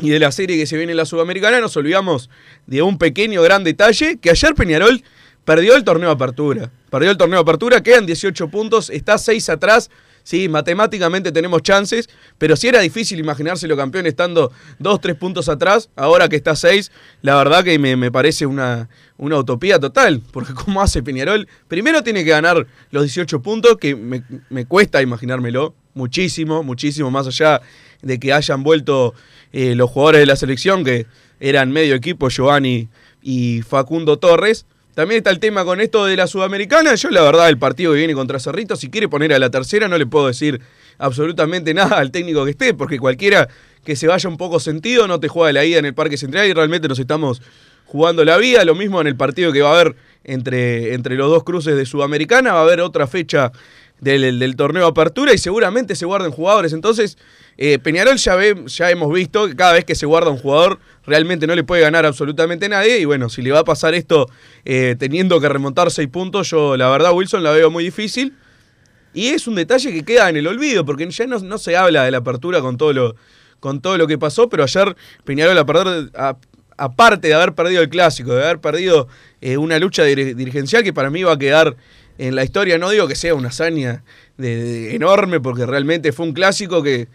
[0.01, 2.29] y de la serie que se viene en la Sudamericana, nos olvidamos
[2.65, 5.03] de un pequeño gran detalle, que ayer Peñarol
[5.45, 6.71] perdió el torneo de apertura.
[6.89, 9.89] Perdió el torneo de apertura, quedan 18 puntos, está 6 atrás.
[10.23, 15.89] Sí, matemáticamente tenemos chances, pero si era difícil imaginárselo campeón estando 2, 3 puntos atrás,
[15.95, 20.53] ahora que está 6, la verdad que me, me parece una, una utopía total, porque
[20.65, 21.47] ¿cómo hace Peñarol?
[21.67, 27.27] Primero tiene que ganar los 18 puntos, que me, me cuesta imaginármelo, muchísimo, muchísimo, más
[27.27, 27.61] allá
[28.01, 29.13] de que hayan vuelto
[29.51, 31.07] eh, los jugadores de la selección, que
[31.39, 32.89] eran medio equipo, Giovanni
[33.21, 34.65] y Facundo Torres.
[34.93, 36.95] También está el tema con esto de la Sudamericana.
[36.95, 39.87] Yo, la verdad, el partido que viene contra Cerrito, si quiere poner a la tercera,
[39.87, 40.59] no le puedo decir
[40.97, 43.47] absolutamente nada al técnico que esté, porque cualquiera
[43.85, 46.47] que se vaya un poco sentido no te juega la ida en el Parque Central
[46.47, 47.41] y realmente nos estamos
[47.85, 48.65] jugando la vida.
[48.65, 51.85] Lo mismo en el partido que va a haber entre, entre los dos cruces de
[51.85, 52.53] Sudamericana.
[52.53, 53.51] Va a haber otra fecha
[54.01, 56.73] del, del torneo apertura y seguramente se guarden jugadores.
[56.73, 57.17] Entonces,
[57.57, 60.79] eh, Peñarol ya, ve, ya hemos visto que cada vez que se guarda un jugador
[61.05, 62.99] realmente no le puede ganar absolutamente nadie.
[62.99, 64.27] Y bueno, si le va a pasar esto
[64.65, 68.35] eh, teniendo que remontar seis puntos, yo la verdad, Wilson, la veo muy difícil.
[69.13, 72.05] Y es un detalle que queda en el olvido, porque ya no, no se habla
[72.05, 73.15] de la apertura con todo lo,
[73.59, 75.57] con todo lo que pasó, pero ayer Peñarol,
[76.77, 79.07] aparte de haber perdido el clásico, de haber perdido
[79.41, 81.75] eh, una lucha dir- dirigencial que para mí va a quedar
[82.27, 84.03] en la historia, no digo que sea una hazaña
[84.37, 87.07] de- de- enorme, porque realmente fue un clásico que,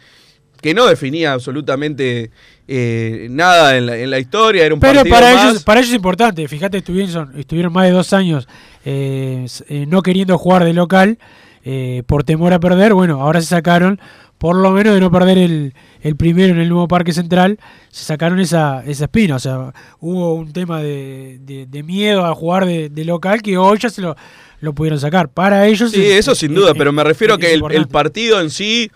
[0.60, 2.30] que no definía absolutamente
[2.68, 5.44] eh, nada en la, en la historia, era un Pero partido para más.
[5.50, 6.48] ellos, para ellos es importante.
[6.48, 8.48] Fíjate, estuvieron, estuvieron más de dos años
[8.84, 11.18] eh, eh, no queriendo jugar de local
[11.64, 12.94] eh, por temor a perder.
[12.94, 14.00] Bueno, ahora se sacaron,
[14.38, 17.58] por lo menos de no perder el, el primero en el nuevo Parque Central,
[17.90, 19.36] se sacaron esa, esa espina.
[19.36, 23.56] O sea, hubo un tema de, de- de miedo a jugar de, de local que
[23.58, 24.16] hoy ya se lo,
[24.60, 25.28] lo pudieron sacar.
[25.28, 25.90] Para ellos.
[25.92, 28.50] Sí, es- eso es- sin duda, es- pero me refiero a que el, partido en
[28.50, 28.90] sí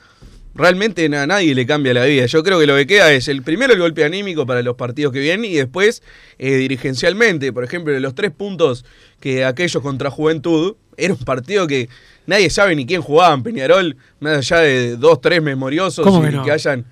[0.54, 2.26] realmente a nadie le cambia la vida.
[2.26, 5.12] Yo creo que lo que queda es el primero el golpe anímico para los partidos
[5.12, 6.02] que vienen y después
[6.38, 8.84] eh, dirigencialmente, por ejemplo, los tres puntos
[9.20, 11.88] que aquellos contra Juventud, era un partido que
[12.26, 16.30] nadie sabe ni quién jugaba en Peñarol, más allá de dos, tres memoriosos ¿Cómo y
[16.30, 16.44] que no?
[16.44, 16.84] que hayan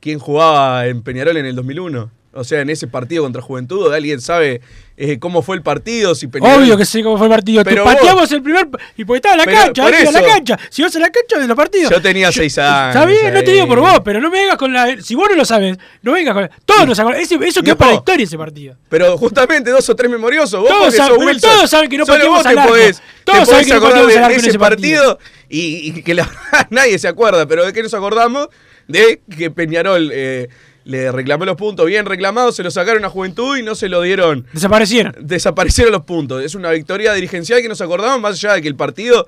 [0.00, 2.10] quién jugaba en Peñarol en el 2001.
[2.32, 4.60] O sea, en ese partido contra Juventud, ¿alguien sabe
[5.02, 6.14] eh, cómo fue el partido?
[6.14, 7.64] Si Peñarol- Obvio que sé cómo fue el partido.
[7.64, 8.68] Te Pero pateamos vos- el primer.
[8.96, 10.58] Y porque estaba en la Pero cancha, ahí a la cancha.
[10.70, 11.90] Si vas a la cancha de los partidos.
[11.90, 12.94] Yo tenía seis años.
[12.94, 15.00] Está bien, no te digo por vos, pero no me vengas con la.
[15.00, 16.50] Si vos no lo sabes, no vengas con.
[16.64, 17.24] Todos nos acordamos.
[17.24, 17.78] Ese- Eso quedó No.
[17.78, 18.76] para la historia ese partido.
[18.88, 20.60] Pero justamente dos o tres memoriosos.
[20.60, 22.68] Vos Todos Wilson, todos saben que no pateamos al arco.
[22.70, 25.18] podés, Todos saben que no pateamos al arco de en ese partido.
[25.48, 26.28] y, y que la
[26.70, 27.46] nadie se acuerda.
[27.46, 28.48] Pero de qué nos acordamos?
[28.86, 30.48] De que Peñarol eh,
[30.84, 34.02] le reclamó los puntos bien reclamados, se los sacaron a Juventud y no se lo
[34.02, 34.46] dieron.
[34.52, 35.14] Desaparecieron.
[35.20, 36.42] Desaparecieron los puntos.
[36.42, 39.26] Es una victoria dirigencial que nos acordamos más allá de que el partido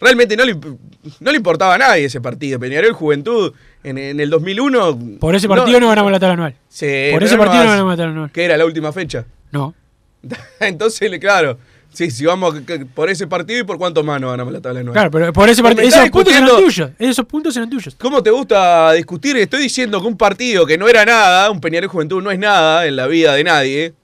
[0.00, 2.58] realmente no le, no le importaba a nadie ese partido.
[2.58, 5.18] Peñarol Juventud en, en el 2001.
[5.20, 6.56] Por ese partido no, ganamos la tabla anual.
[6.68, 8.30] Sí, Por ese no partido no ganamos la tabla anual.
[8.32, 9.24] ¿Qué era la última fecha?
[9.52, 9.74] No.
[10.60, 11.58] Entonces, claro.
[11.94, 12.56] Sí, si vamos
[12.92, 14.94] por ese partido y por cuánto más no ganamos la tabla anual.
[14.94, 15.86] Claro, pero por ese partido.
[15.86, 16.90] Esos puntos eran tuyos.
[16.98, 17.94] Esos puntos eran tuyos.
[17.98, 19.36] ¿Cómo te gusta discutir?
[19.36, 22.86] Estoy diciendo que un partido que no era nada, un Peñarol Juventud no es nada
[22.86, 23.94] en la vida de nadie,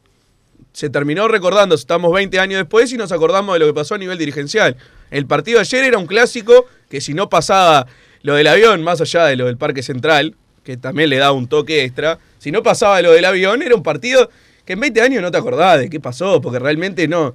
[0.73, 3.99] se terminó recordando, estamos 20 años después y nos acordamos de lo que pasó a
[3.99, 4.77] nivel dirigencial.
[5.11, 7.87] El partido de ayer era un clásico que si no pasaba
[8.23, 11.49] lo del avión, más allá de lo del Parque Central, que también le da un
[11.49, 14.31] toque extra, si no pasaba lo del avión, era un partido
[14.65, 17.35] que en 20 años no te acordás de qué pasó, porque realmente no,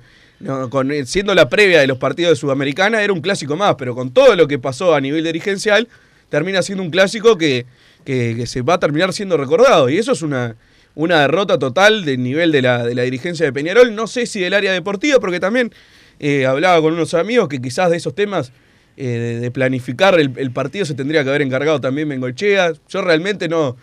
[0.69, 4.12] con, siendo la previa de los partidos de Sudamericana, era un clásico más, pero con
[4.12, 5.88] todo lo que pasó a nivel dirigencial,
[6.30, 7.65] termina siendo un clásico que,
[8.04, 9.89] que- se va a terminar siendo recordado.
[9.89, 10.56] Y eso es una,
[10.93, 13.95] una derrota total del nivel de la, de la dirigencia de Peñarol.
[13.95, 15.71] No sé si del área deportiva, porque también
[16.19, 18.52] eh, hablaba con unos amigos que quizás de esos temas
[18.98, 22.74] eh, de, planificar el, partido se tendría que haber encargado también Bengochea.
[22.89, 23.76] Yo realmente no,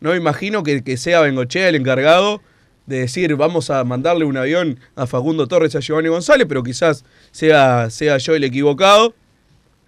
[0.00, 2.42] no imagino que, que sea Bengochea el encargado
[2.86, 7.04] de decir vamos a mandarle un avión a Facundo Torres a Giovanni González, pero quizás
[7.30, 9.14] sea, sea yo el equivocado.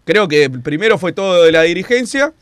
[0.05, 2.33] Creo que primero fue todo de la dirigencia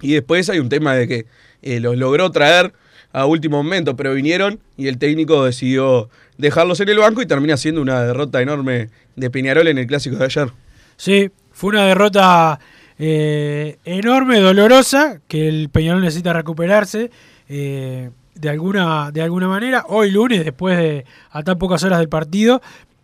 [0.00, 1.26] y después hay un tema de que
[1.62, 2.72] eh, los logró traer
[3.12, 7.56] a último momento, pero vinieron y el técnico decidió dejarlos en el banco y termina
[7.56, 10.48] siendo una derrota enorme de Peñarol en el clásico de ayer.
[10.96, 12.58] Sí, fue una derrota
[12.98, 17.10] eh, enorme, dolorosa, que el Peñarol necesita recuperarse
[17.48, 19.84] eh, de, alguna, de alguna manera.
[19.88, 22.60] Hoy lunes, después de a tan pocas horas del partido,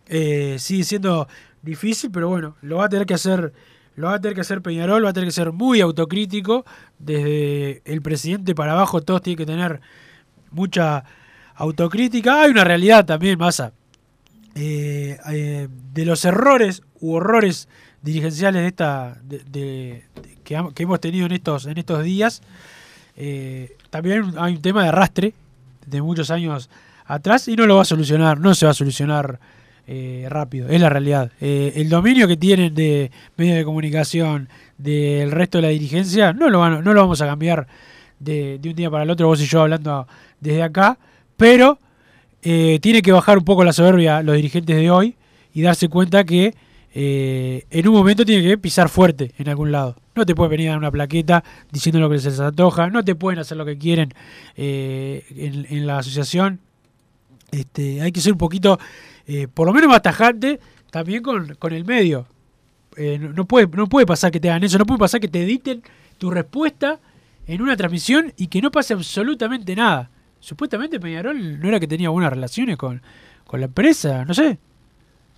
[0.07, 1.27] eh, sigue siendo
[1.61, 3.53] difícil, pero bueno, lo va a tener que hacer.
[3.95, 6.65] Lo va a tener que hacer Peñarol, va a tener que ser muy autocrítico.
[6.97, 9.81] Desde el presidente para abajo, todos tienen que tener
[10.51, 11.03] mucha
[11.55, 12.41] autocrítica.
[12.41, 13.73] Hay una realidad también, Massa,
[14.55, 17.67] eh, eh, de los errores u horrores
[18.01, 20.05] dirigenciales de esta de,
[20.43, 22.41] que, que hemos tenido en estos en estos días
[23.23, 25.35] eh, también hay un tema de arrastre
[25.85, 26.71] de muchos años
[27.05, 29.39] atrás y no lo va a solucionar no se va a solucionar
[29.85, 31.31] eh, rápido es la realidad.
[31.39, 36.49] Eh, el dominio que tienen de medios de comunicación del resto de la dirigencia no
[36.49, 37.67] lo van, no lo vamos a cambiar
[38.19, 40.07] de, un día para el otro vos y yo hablando
[40.39, 40.97] desde acá
[41.37, 41.77] pero
[42.41, 45.15] tiene que bajar un poco la soberbia los dirigentes de hoy
[45.53, 46.55] y darse cuenta que
[46.93, 49.95] eh, en un momento tiene que pisar fuerte en algún lado.
[50.15, 53.03] No te pueden venir a dar una plaqueta diciendo lo que se les antoja, no
[53.03, 54.13] te pueden hacer lo que quieren
[54.55, 55.25] eh,
[55.69, 56.59] en, la asociación.
[57.51, 58.77] Este, hay que ser un poquito,
[59.25, 62.27] eh, por lo menos más tajante, también con, el medio.
[62.97, 65.29] Eh, no, no puede, no puede pasar que te hagan eso, no puede pasar que
[65.29, 65.81] te editen
[66.17, 66.99] tu respuesta
[67.47, 70.09] en una transmisión y que no pase absolutamente nada.
[70.41, 73.01] Supuestamente Peñarol no era que tenía buenas relaciones con,
[73.45, 74.59] con la empresa, no sé.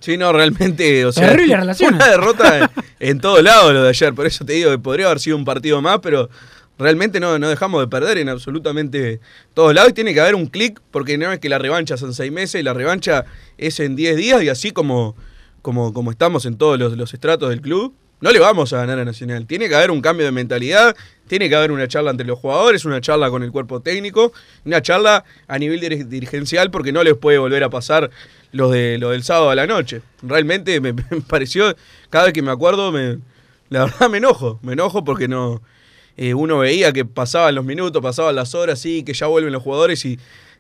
[0.04, 1.96] Sí, no, realmente, o sea, Terrible relaciones.
[1.96, 5.06] una derrota en, en todos lados lo de ayer, por eso te digo que podría
[5.06, 6.30] haber sido un partido más, pero
[6.78, 9.22] realmente no, no dejamos de perder en absolutamente
[9.54, 12.14] todos lados y tiene que haber un clic, porque no es que la revancha son
[12.14, 13.24] seis meses y la revancha
[13.58, 15.16] es en diez días y así como,
[15.62, 19.00] como, como estamos en todos los, los estratos del club, no le vamos a ganar
[19.00, 19.46] a Nacional.
[19.46, 20.96] Tiene que haber un cambio de mentalidad,
[21.28, 24.32] tiene que haber una charla entre los jugadores, una charla con el cuerpo técnico,
[24.64, 28.12] una charla a nivel dir- dirigencial porque no les puede volver a pasar
[28.54, 30.02] lo, de, lo del sábado a la noche.
[30.22, 31.76] Realmente me, me pareció,
[32.10, 33.18] cada vez que me acuerdo, me,
[33.70, 35.62] la verdad me enojo, me enojo porque no
[36.16, 39.62] eh, uno veía que pasaban los minutos, pasaban las horas, sí, que ya vuelven los
[39.62, 40.18] jugadores y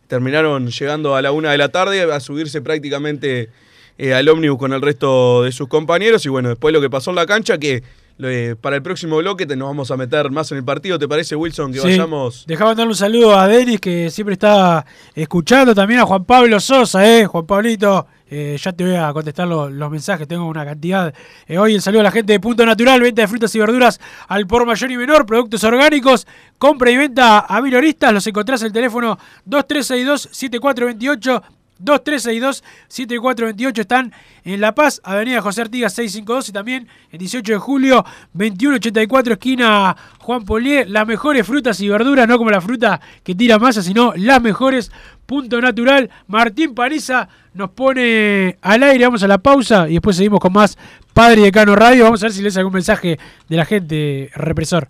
[0.09, 3.49] terminaron llegando a la una de la tarde a subirse prácticamente
[3.97, 7.09] eh, al ómnibus con el resto de sus compañeros y bueno, después lo que pasó
[7.11, 7.83] en la cancha que
[8.19, 11.07] eh, para el próximo bloque te, nos vamos a meter más en el partido, ¿te
[11.07, 11.71] parece Wilson?
[11.73, 11.87] Que Sí.
[11.87, 12.45] vayamos...
[12.45, 17.03] Dejaba darle un saludo a Denis que siempre está escuchando, también a Juan Pablo Sosa,
[17.07, 21.11] eh, Juan Pablito, eh, ya te voy a contestar lo- los mensajes, tengo una cantidad.
[21.47, 23.99] Eh, hoy el saludo a la gente de Punto Natural, venta de frutas y verduras
[24.27, 26.27] al por mayor y menor, productos orgánicos,
[26.59, 29.17] compra y venta a minoristas, los encontrás en el teléfono
[29.49, 31.41] 2362-7428
[31.83, 38.05] 2362-7428 están en La Paz, Avenida José Artigas 652 y también el 18 de julio
[38.33, 40.85] 2184 esquina Juan Polié.
[40.85, 44.91] Las mejores frutas y verduras, no como la fruta que tira masa, sino las mejores.
[45.25, 46.09] Punto natural.
[46.27, 49.05] Martín Paniza nos pone al aire.
[49.05, 50.77] Vamos a la pausa y después seguimos con más
[51.13, 52.03] Padre Decano Radio.
[52.03, 54.89] Vamos a ver si les algún mensaje de la gente, represor.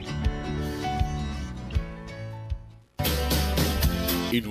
[4.33, 4.50] En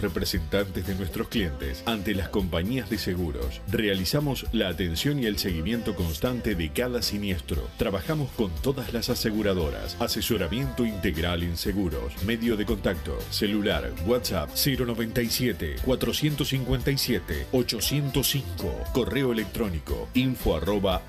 [0.00, 3.60] representantes de nuestros clientes ante las compañías de seguros.
[3.68, 7.68] Realizamos la atención y el seguimiento constante de cada siniestro.
[7.76, 9.96] Trabajamos con todas las aseguradoras.
[10.00, 12.12] Asesoramiento integral en seguros.
[12.24, 13.18] Medio de contacto.
[13.30, 13.92] Celular.
[14.06, 18.84] WhatsApp 097 457 805.
[18.92, 21.02] Correo electrónico info arroba.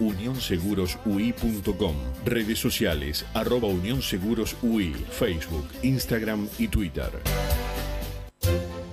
[2.26, 3.64] Redes sociales arroba.
[5.12, 7.12] Facebook, Instagram y Twitter.
[8.46, 8.93] Música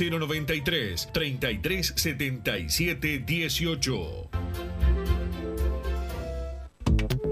[0.09, 4.70] 093 33 77 18.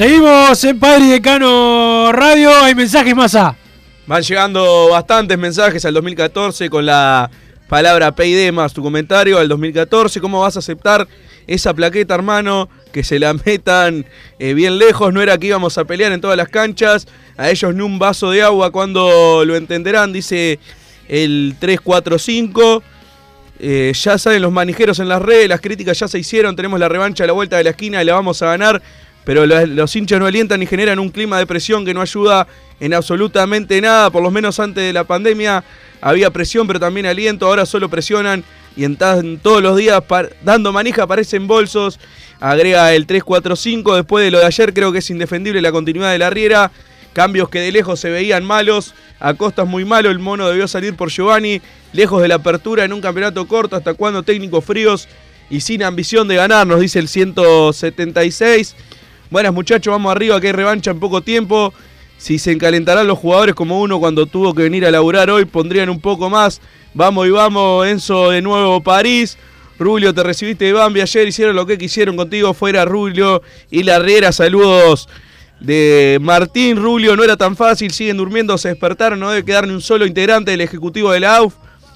[0.00, 2.50] Seguimos en Padre y Decano Radio.
[2.62, 3.54] Hay mensajes más a.
[4.06, 7.30] Van llegando bastantes mensajes al 2014 con la
[7.68, 10.18] palabra PID más tu comentario al 2014.
[10.22, 11.06] ¿Cómo vas a aceptar
[11.46, 12.70] esa plaqueta, hermano?
[12.94, 14.06] Que se la metan
[14.38, 15.12] eh, bien lejos.
[15.12, 17.06] No era que íbamos a pelear en todas las canchas.
[17.36, 20.58] A ellos ni un vaso de agua cuando lo entenderán, dice
[21.08, 22.82] el 345.
[23.58, 26.88] Eh, ya salen los manijeros en las redes, las críticas ya se hicieron, tenemos la
[26.88, 28.80] revancha a la vuelta de la esquina y la vamos a ganar
[29.24, 32.46] pero los, los, hinchas no alientan y generan un clima de presión que no ayuda
[32.80, 35.62] en absolutamente nada, por lo menos antes de la pandemia
[36.00, 38.44] había presión, pero también aliento, ahora solo presionan
[38.76, 38.86] y
[39.42, 40.02] todos los días
[40.42, 41.98] dando manija aparecen bolsos,
[42.40, 46.18] agrega el 3-4-5, después de lo de ayer creo que es indefendible la continuidad de
[46.18, 46.70] la Riera,
[47.12, 50.94] cambios que de lejos se veían malos, Acosta es muy malo, el mono debió salir
[50.96, 51.60] por Giovanni,
[51.92, 55.08] lejos de la apertura en un campeonato corto, hasta cuando técnicos fríos
[55.50, 58.76] y sin ambición de ganar, nos dice el 176.
[59.30, 61.72] Buenas muchachos, vamos arriba que hay revancha en poco tiempo.
[62.18, 65.88] Si se encalentarán los jugadores como uno cuando tuvo que venir a laburar hoy, pondrían
[65.88, 66.60] un poco más.
[66.94, 69.38] Vamos y vamos, Enzo de nuevo París.
[69.78, 74.00] Rulio, te recibiste de Bambi ayer, hicieron lo que quisieron contigo, fuera Rulio y la
[74.00, 75.08] Riera, saludos
[75.60, 79.74] de Martín Rulio, no era tan fácil, siguen durmiendo, se despertaron, no debe quedar ni
[79.74, 81.54] un solo integrante del Ejecutivo de la AUF.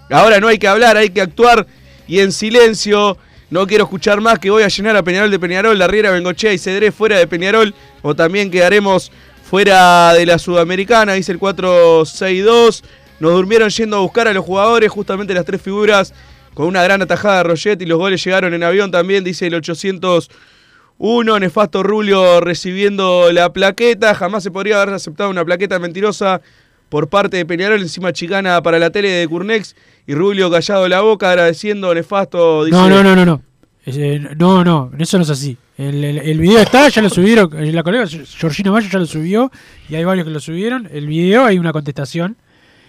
[0.08, 1.66] Ahora no hay que hablar, hay que actuar
[2.06, 3.18] y en silencio.
[3.54, 6.52] No quiero escuchar más que voy a llenar a Peñarol de Peñarol, la Riera, Bengochea
[6.52, 7.72] y Cedré fuera de Peñarol.
[8.02, 9.12] O también quedaremos
[9.48, 12.82] fuera de la Sudamericana, dice el 4-6-2.
[13.20, 16.12] Nos durmieron yendo a buscar a los jugadores, justamente las tres figuras,
[16.52, 19.54] con una gran atajada de Roget y los goles llegaron en avión también, dice el
[19.54, 21.38] 801.
[21.38, 24.16] Nefasto Rulio recibiendo la plaqueta.
[24.16, 26.40] Jamás se podría haber aceptado una plaqueta mentirosa
[26.88, 29.76] por parte de Peñarol, encima chicana para la tele de Curnex
[30.06, 32.64] y Rulio callado la boca agradeciendo nefasto.
[32.64, 33.42] Dice, no, no, no, no, no.
[33.86, 35.56] Eh, no, no, eso no es así.
[35.76, 39.50] El, el, video está, ya lo subieron, eh, la colega Georgina Mayo ya lo subió
[39.88, 40.88] y hay varios que lo subieron.
[40.92, 42.36] El video hay una contestación,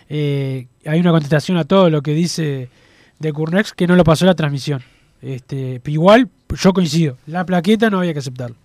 [0.08, 2.70] eh, hay una contestación a todo lo que dice
[3.20, 4.84] de Curnex que no lo pasó la transmisión.
[5.22, 8.56] Este, igual yo coincido, la plaqueta no había que aceptarlo.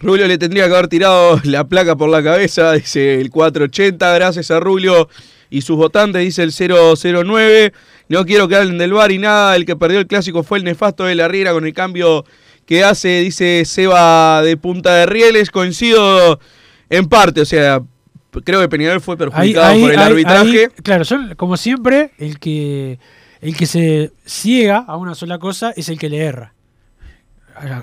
[0.00, 4.50] Rulio le tendría que haber tirado la placa por la cabeza, dice el 480, gracias
[4.50, 5.08] a Rulio
[5.50, 7.72] y sus votantes, dice el 009.
[8.08, 10.64] No quiero que hablen del bar y nada, el que perdió el clásico fue el
[10.64, 12.24] nefasto de la Riera con el cambio
[12.66, 15.50] que hace, dice Seba de Punta de Rieles.
[15.50, 16.40] Coincido
[16.90, 17.82] en parte, o sea,
[18.44, 20.68] creo que Peñarol fue perjudicado por el arbitraje.
[20.82, 22.98] claro, son como siempre, el que,
[23.40, 26.54] el que se ciega a una sola cosa es el que le erra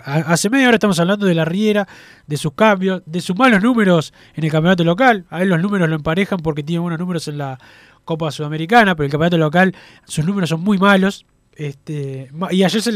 [0.06, 1.88] hace media hora estamos hablando de la Riera,
[2.28, 5.26] de sus cambios, de sus malos números en el campeonato local.
[5.30, 7.60] A él los números lo emparejan porque tiene buenos números en la
[8.04, 11.26] Copa Sudamericana, pero el campeonato local sus números son muy malos.
[11.58, 12.92] Este, y ayer se,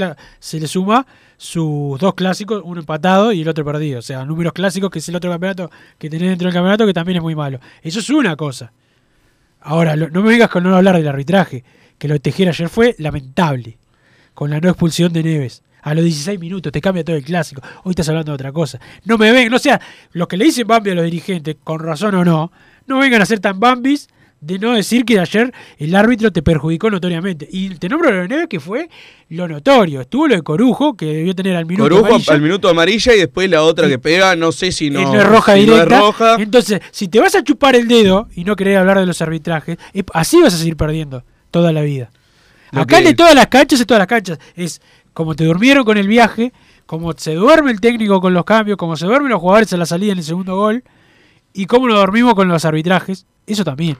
[0.59, 1.07] le suma
[1.37, 3.99] sus dos clásicos, uno empatado y el otro perdido.
[3.99, 6.93] O sea, números clásicos, que es el otro campeonato que tenés dentro del campeonato, que
[6.93, 7.59] también es muy malo.
[7.81, 8.73] Eso es una cosa.
[9.61, 11.63] Ahora, no me digas con no hablar del arbitraje,
[11.97, 13.77] que lo de Tejera ayer fue lamentable,
[14.33, 17.61] con la no expulsión de Neves A los 16 minutos te cambia todo el clásico.
[17.83, 18.79] Hoy estás hablando de otra cosa.
[19.05, 19.79] No me ven, no sea,
[20.11, 22.51] los que le dicen Bambi a los dirigentes, con razón o no,
[22.87, 24.07] no vengan a ser tan Bambis
[24.41, 27.45] de no decir que ayer el árbitro te perjudicó notoriamente.
[27.51, 28.89] Y te nombro lo de Neves que fue
[29.29, 29.99] lo notorio.
[30.01, 32.33] Estuvo lo de Corujo, que debió tener al minuto Corujo amarilla.
[32.33, 35.19] al minuto amarilla y después la otra que pega, no sé si no, Eh, no
[35.19, 35.99] es roja si no es directa.
[35.99, 36.35] roja.
[36.39, 39.77] Entonces, si te vas a chupar el dedo y no querer hablar de los arbitrajes,
[40.13, 42.09] así vas a seguir perdiendo toda la vida.
[42.71, 44.79] Acá que- de todas las canchas, de todas las canchas, es
[45.19, 46.53] como te durmieron con el viaje,
[46.85, 49.85] como se duerme el técnico con los cambios, como se duermen los jugadores a la
[49.85, 50.81] salida en el segundo gol,
[51.51, 53.97] y cómo nos dormimos con los arbitrajes, eso también.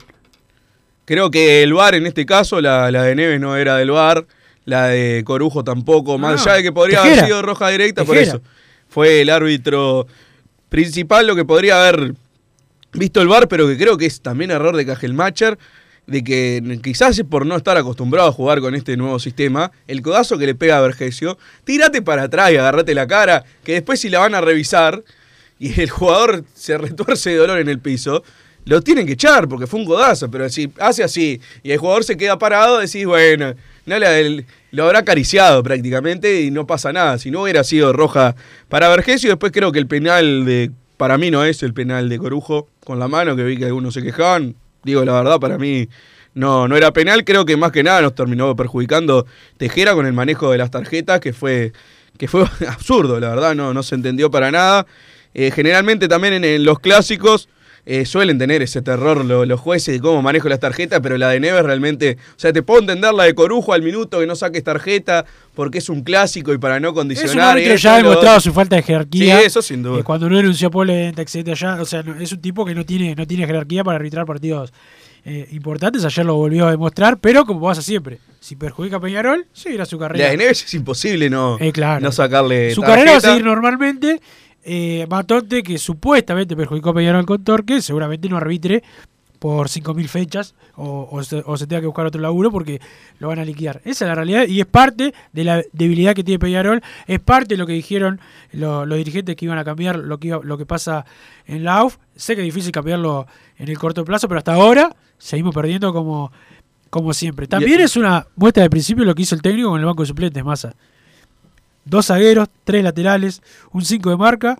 [1.04, 4.26] Creo que el VAR en este caso, la, la de Neves no era del VAR,
[4.64, 7.12] la de Corujo tampoco, más allá de que podría Tejera.
[7.12, 8.40] haber sido roja directa, por eso.
[8.88, 10.06] Fue el árbitro
[10.70, 12.14] principal lo que podría haber
[12.94, 15.58] visto el VAR, pero que creo que es también error de Cajelmacher,
[16.10, 20.38] de que quizás por no estar acostumbrado a jugar con este nuevo sistema, el codazo
[20.38, 24.10] que le pega a Vergesio, tírate para atrás y agarrate la cara, que después si
[24.10, 25.02] la van a revisar
[25.60, 28.24] y el jugador se retuerce de dolor en el piso,
[28.64, 32.02] lo tienen que echar porque fue un codazo, pero si hace así y el jugador
[32.04, 33.54] se queda parado, decís, bueno,
[33.86, 37.18] no le- lo habrá acariciado prácticamente y no pasa nada.
[37.18, 38.34] Si no hubiera sido roja
[38.68, 42.18] para Vergesio, después creo que el penal de, para mí no es el penal de
[42.18, 44.54] Corujo con la mano, que vi que algunos se quejaban.
[44.82, 45.88] Digo, la verdad, para mí
[46.34, 47.24] no, no era penal.
[47.24, 49.26] Creo que más que nada nos terminó perjudicando
[49.56, 51.72] Tejera con el manejo de las tarjetas, que fue,
[52.18, 54.86] que fue absurdo, la verdad, no, no se entendió para nada.
[55.32, 57.48] Eh, generalmente también en, en los clásicos
[57.92, 61.28] eh, suelen tener ese terror lo- los jueces de cómo manejo las tarjetas, pero la
[61.30, 64.36] de Neves realmente, o sea, te puedo entender la de Corujo al minuto que no
[64.36, 65.24] saques tarjeta
[65.54, 67.50] porque es un clásico y para no Es un condicionar.
[67.52, 69.38] árbitro esto ya ha lo demostrado su falta de jerarquía.
[69.40, 70.00] Sí, eso sin duda.
[70.00, 72.86] eh, cuando no denunció polenta, etcétera, ya, o sea, no- es un tipo que no
[72.86, 74.72] tiene, no tiene jerarquía para arbitrar partidos
[75.24, 76.02] eh, importantes.
[76.04, 79.98] Ayer lo volvió a demostrar, pero como pasa siempre, si perjudica a Peñarol, seguirá su
[79.98, 80.24] carrera.
[80.24, 82.00] La de Neves es imposible no, Eh, claro.
[82.02, 82.96] no sacarle Su tarjeta.
[82.96, 84.20] carrera va a seguir normalmente.
[84.64, 88.82] Eh, Matonte, que supuestamente perjudicó a Peñarol con Torque, seguramente no arbitre
[89.38, 92.78] por 5.000 fechas o, o se, o se tenga que buscar otro laburo porque
[93.20, 93.80] lo van a liquidar.
[93.86, 97.54] Esa es la realidad y es parte de la debilidad que tiene Peñarol, es parte
[97.54, 98.20] de lo que dijeron
[98.52, 101.06] lo- los dirigentes que iban a cambiar lo que, iba- lo que pasa
[101.46, 101.96] en la AUF.
[102.14, 106.30] Sé que es difícil cambiarlo en el corto plazo, pero hasta ahora seguimos perdiendo como,
[106.90, 107.46] como siempre.
[107.46, 110.02] También Y- es una muestra de principio lo que hizo el técnico con el banco
[110.02, 110.74] de suplentes, Massa.
[111.84, 114.58] Dos zagueros, tres laterales, un 5 de marca,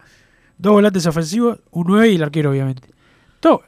[0.58, 2.88] dos volantes ofensivos, un 9 y el arquero, obviamente.
[3.40, 3.62] Todo.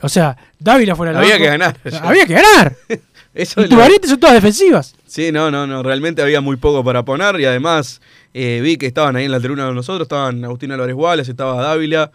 [0.00, 1.44] O sea, Dávila fuera del Había banco.
[1.44, 1.76] que ganar.
[2.02, 2.76] Había que ganar.
[3.34, 4.94] Eso y tus variantes son todas defensivas.
[5.06, 8.00] Sí, no, no, no, realmente había muy poco para poner y además
[8.32, 11.62] eh, vi que estaban ahí en la tribuna con nosotros, estaban Agustín Álvarez Wallace, estaba
[11.62, 12.10] Dávila,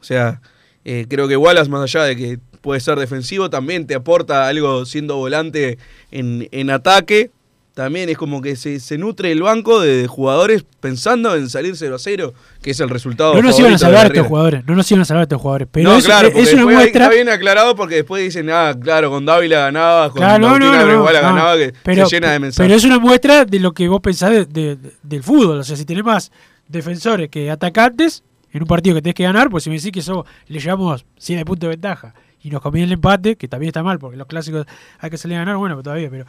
[0.00, 0.40] o sea,
[0.84, 4.84] eh, creo que Wallace más allá de que puede ser defensivo, también te aporta algo
[4.84, 5.78] siendo volante
[6.10, 7.30] en, en ataque,
[7.74, 11.76] también es como que se, se nutre el banco de, de jugadores pensando en salir
[11.76, 13.34] 0 a 0, que es el resultado.
[13.34, 14.64] No nos iban a salvar estos jugadores.
[14.64, 15.68] No nos iban a salvar estos jugadores.
[15.72, 17.04] Pero no, eso claro, es, una muestra.
[17.06, 21.02] está bien aclarado porque después dicen, ah, claro, con Dávila ganaba, con Claro, no, no,
[21.02, 22.64] ganaba, que pero, se llena de mensajes.
[22.68, 25.58] Pero es una muestra de lo que vos pensás de- de- de- del fútbol.
[25.58, 26.30] O sea, si tenés más
[26.68, 28.22] defensores que atacantes
[28.52, 31.04] en un partido que tenés que ganar, pues si me decís que eso le llevamos
[31.18, 34.28] 100 puntos de ventaja y nos conviene el empate, que también está mal porque los
[34.28, 34.64] clásicos
[35.00, 36.24] hay que salir a ganar, bueno, pero todavía, pero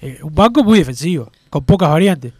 [0.00, 2.32] eh, un banco muy defensivo, con pocas variantes.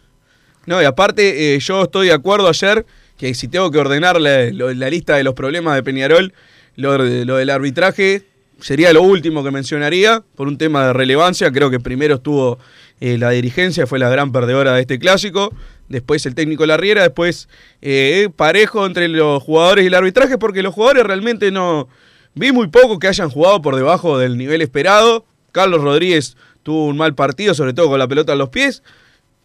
[0.65, 2.85] No, y aparte, eh, yo estoy de acuerdo ayer
[3.17, 4.49] que si tengo que ordenar la,
[4.89, 6.33] lista de los problemas de Peñarol,
[6.75, 8.23] lo, lo del arbitraje
[8.61, 11.51] sería lo último que mencionaría por un tema de relevancia.
[11.51, 12.59] Creo que primero estuvo
[12.99, 15.53] eh, la dirigencia, fue la gran perdedora de este clásico.
[15.87, 17.49] Después el técnico Larriera, después
[17.81, 21.87] eh, parejo entre los jugadores y el arbitraje, porque los jugadores realmente no.
[22.35, 25.25] Vi muy poco que hayan jugado por debajo del nivel esperado.
[25.51, 28.83] Carlos Rodríguez tuvo un mal partido, sobre todo con la pelota en los pies.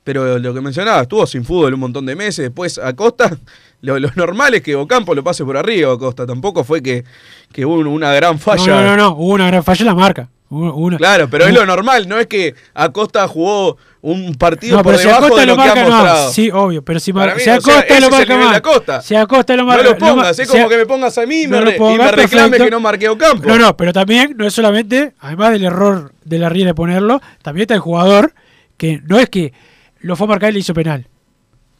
[0.05, 2.45] Pero lo que mencionaba, estuvo sin fútbol un montón de meses.
[2.45, 3.37] Después Acosta,
[3.81, 6.27] lo, lo normal es que Ocampo lo pase por arriba Acosta.
[6.27, 7.05] Tampoco fue que,
[7.53, 8.67] que hubo una gran falla.
[8.67, 10.29] No, no, no, no, hubo una gran falla en la marca.
[10.55, 14.93] Una- Claro, pero es lo normal, no es que Acosta jugó un partido No, por
[14.93, 15.97] pero si debajo Acosta de lo, lo que ha marca, no.
[15.97, 16.31] mostrado.
[16.33, 18.55] Sí, obvio, pero si, mar- mí, si o sea, Acosta lo marca mal.
[18.55, 19.01] Acosta.
[19.03, 21.43] Si Acosta lo No marca lo ma- pongas, es como que me pongas a mí
[21.43, 22.65] y me, no lo re- y me reclame perfecto.
[22.65, 23.49] que no marqué Ocampo.
[23.49, 27.21] No, no, pero también no es solamente, además del error de la Riera de ponerlo,
[27.43, 28.35] también está el jugador
[28.77, 29.53] que no es que
[30.01, 31.09] lo fue a marcar y le hizo penal.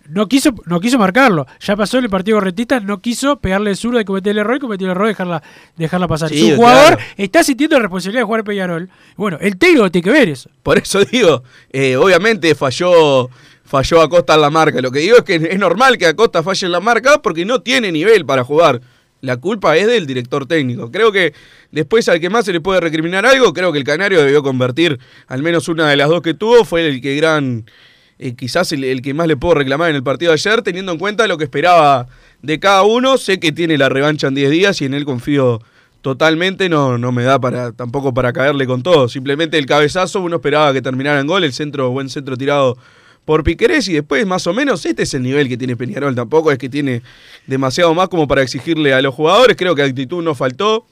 [0.09, 1.47] No quiso, no quiso marcarlo.
[1.61, 4.39] Ya pasó en el partido con Rentistas, no quiso pegarle el zurdo de cometer el
[4.39, 5.43] error y cometió el error de dejarla,
[5.77, 6.29] dejarla pasar.
[6.29, 7.13] Sí, Su jugador claro.
[7.17, 8.91] está sintiendo la responsabilidad de jugar Peñarol.
[9.17, 10.51] Bueno, el técnico tiene que ver eso.
[10.63, 11.43] Por eso digo,
[11.73, 13.31] eh, obviamente falló,
[13.65, 14.81] falló Acosta en la marca.
[14.83, 17.63] Lo que digo es que es normal que Acosta falle en la marca porque no
[17.63, 18.83] tiene nivel para jugar.
[19.23, 20.91] La culpa es del director técnico.
[20.91, 21.33] Creo que
[21.71, 24.99] después al que más se le puede recriminar algo, creo que el Canario debió convertir
[25.29, 26.67] al menos una de las dos que tuvo.
[26.67, 27.65] Fue el que gran
[28.19, 30.99] eh, quizás el, que más le puedo reclamar en el partido de ayer, teniendo en
[30.99, 32.07] cuenta lo que esperaba
[32.43, 33.19] de cada uno.
[33.19, 35.61] Sé que tiene la revancha en 10 días y en él confío
[36.01, 36.69] totalmente.
[36.69, 39.09] No, no me da para tampoco para caerle con todo.
[39.09, 42.77] Simplemente el cabezazo, uno esperaba que terminara en gol, el centro, buen centro tirado
[43.25, 46.15] por Piquerés y después más o menos este es el nivel que tiene Peñarol.
[46.15, 47.03] Tampoco es que tiene
[47.47, 49.57] demasiado más como para exigirle a los jugadores.
[49.57, 50.87] Creo que actitud no faltó.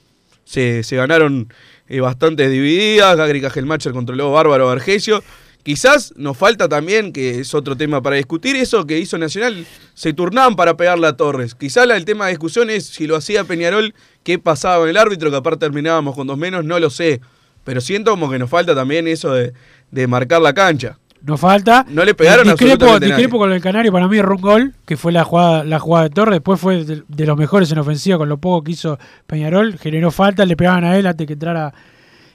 [0.45, 1.53] Se, se ganaron
[1.89, 3.17] eh, bastante divididas.
[3.17, 5.23] Gagri Cajelmacher controló bárbaro a.
[5.63, 10.13] Quizás nos falta también, que es otro tema para discutir, eso que hizo Nacional, se
[10.13, 11.55] turnaban para pegarle a Torres.
[11.55, 13.95] Quizás el tema de discusión es si lo hacía Peñarol,
[14.25, 17.21] qué pasaba con el árbitro, que aparte terminábamos con dos menos, no lo sé.
[17.63, 19.53] Pero siento como que nos falta también eso de,
[19.93, 20.99] de marcar la cancha.
[21.25, 21.87] Nos falta.
[21.89, 25.13] No le pegaron discrepo, discrepo con el Canario, para mí erró un gol, que fue
[25.13, 28.29] la jugada, la jugada de Torres, después fue de, de los mejores en ofensiva con
[28.29, 28.99] lo poco que hizo
[29.29, 31.73] Peñarol, generó falta, le pegaban a él antes que entrara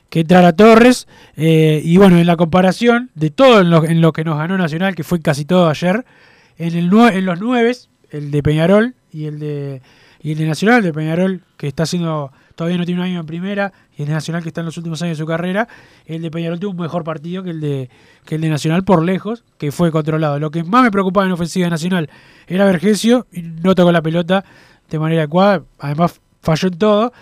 [0.10, 4.14] que entrara Torres, eh, y bueno, en la comparación de todo en lo, en lo
[4.14, 6.06] que nos ganó Nacional, que fue casi todo ayer,
[6.58, 7.76] en, el en los nueve,
[8.12, 9.82] el de Peñarol y el de,
[10.22, 13.26] y el de Nacional, de Peñarol, que está haciendo, todavía no tiene un año en
[13.26, 15.68] primera, y el de Nacional que está en los últimos años de su carrera,
[16.06, 17.90] el de Peñarol tuvo un mejor partido que el de,
[18.26, 20.40] que el de Nacional por lejos, que fue controlado.
[20.40, 22.10] Lo que más me preocupaba en ofensiva de Nacional
[22.48, 24.46] era Vergesio, y no tocó la pelota
[24.90, 27.14] de manera adecuada, además falló en todo.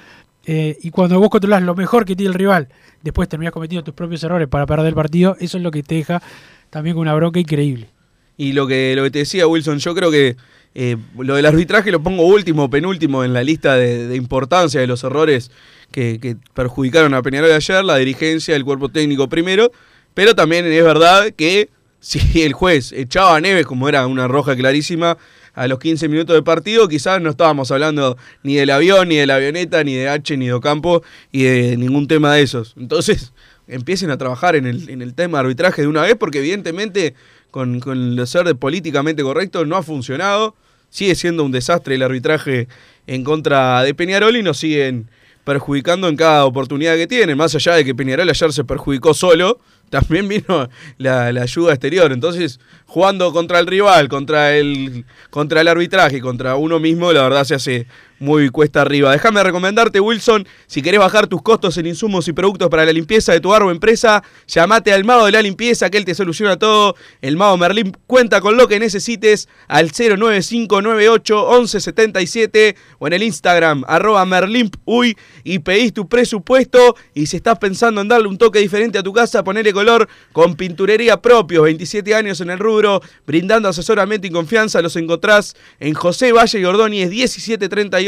[0.45, 2.69] Eh, y cuando vos controlás lo mejor que tiene el rival,
[3.01, 5.95] después terminás cometiendo tus propios errores para perder el partido, eso es lo que te
[5.95, 6.21] deja
[6.69, 7.89] también con una bronca increíble.
[8.37, 10.35] Y lo que, lo que te decía Wilson, yo creo que
[10.73, 14.87] eh, lo del arbitraje lo pongo último, penúltimo en la lista de, de importancia de
[14.87, 15.49] los errores
[15.91, 19.71] que, perjudicaron a Peñarol ayer, la dirigencia, el cuerpo técnico primero,
[20.13, 21.69] pero también es verdad que
[21.99, 25.17] si el juez echaba a Neves, como era una roja clarísima,
[25.55, 29.25] a los 15 minutos de partido, quizás no estábamos hablando ni del avión, ni de
[29.25, 31.01] la avioneta, ni de H, ni de Ocampo,
[31.31, 32.75] y de ningún tema de esos.
[32.77, 33.33] Entonces,
[33.67, 37.15] empiecen a trabajar en el, en el tema de arbitraje de una vez, porque evidentemente
[37.51, 40.55] con, con el ser de políticamente correcto no ha funcionado.
[40.89, 42.67] Sigue siendo un desastre el arbitraje
[43.07, 45.09] en contra de Peñarol y nos siguen
[45.45, 47.37] perjudicando en cada oportunidad que tienen.
[47.37, 49.59] Más allá de que Peñarol ayer se perjudicó solo,
[50.01, 52.11] también vino la, la ayuda exterior.
[52.11, 57.45] Entonces, jugando contra el rival, contra el, contra el arbitraje, contra uno mismo, la verdad
[57.45, 57.87] se hace
[58.19, 59.11] muy cuesta arriba.
[59.11, 63.33] Déjame recomendarte, Wilson, si querés bajar tus costos en insumos y productos para la limpieza
[63.33, 66.57] de tu hogar o empresa, llamate al mago de la limpieza, que él te soluciona
[66.57, 66.95] todo.
[67.21, 73.83] El mago Merlín cuenta con lo que necesites al 09598 1177 o en el Instagram,
[73.87, 76.95] arroba merlimpuy, y pedís tu presupuesto.
[77.13, 80.55] Y si estás pensando en darle un toque diferente a tu casa, ponele color con
[80.55, 84.81] pinturería propios, 27 años en el rubro, brindando asesoramiento y confianza.
[84.81, 88.04] Los encontrás en José Valle Gordoni, es 1731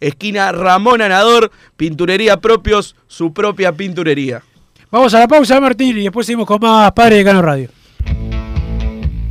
[0.00, 4.42] esquina Ramón Anador, pinturería propios, su propia pinturería.
[4.90, 7.79] Vamos a la pausa, Martín, y después seguimos con más Padre de Cano Radio.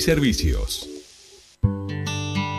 [0.00, 0.99] servicios.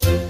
[0.00, 0.29] Thank you.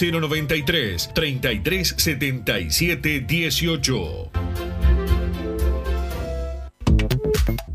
[0.00, 4.30] 093 33 77 18.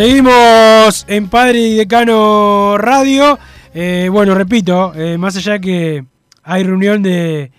[0.00, 3.38] Seguimos en Padre y Decano Radio.
[3.74, 6.06] Eh, bueno, repito, eh, más allá que
[6.42, 7.52] hay reunión de,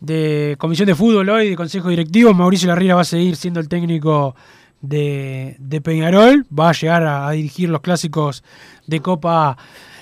[0.00, 3.68] de Comisión de Fútbol hoy, de Consejo Directivo, Mauricio Larriera va a seguir siendo el
[3.68, 4.34] técnico
[4.80, 8.42] de, Peñarol, va a llegar a, dirigir los clásicos
[8.88, 9.56] de Copa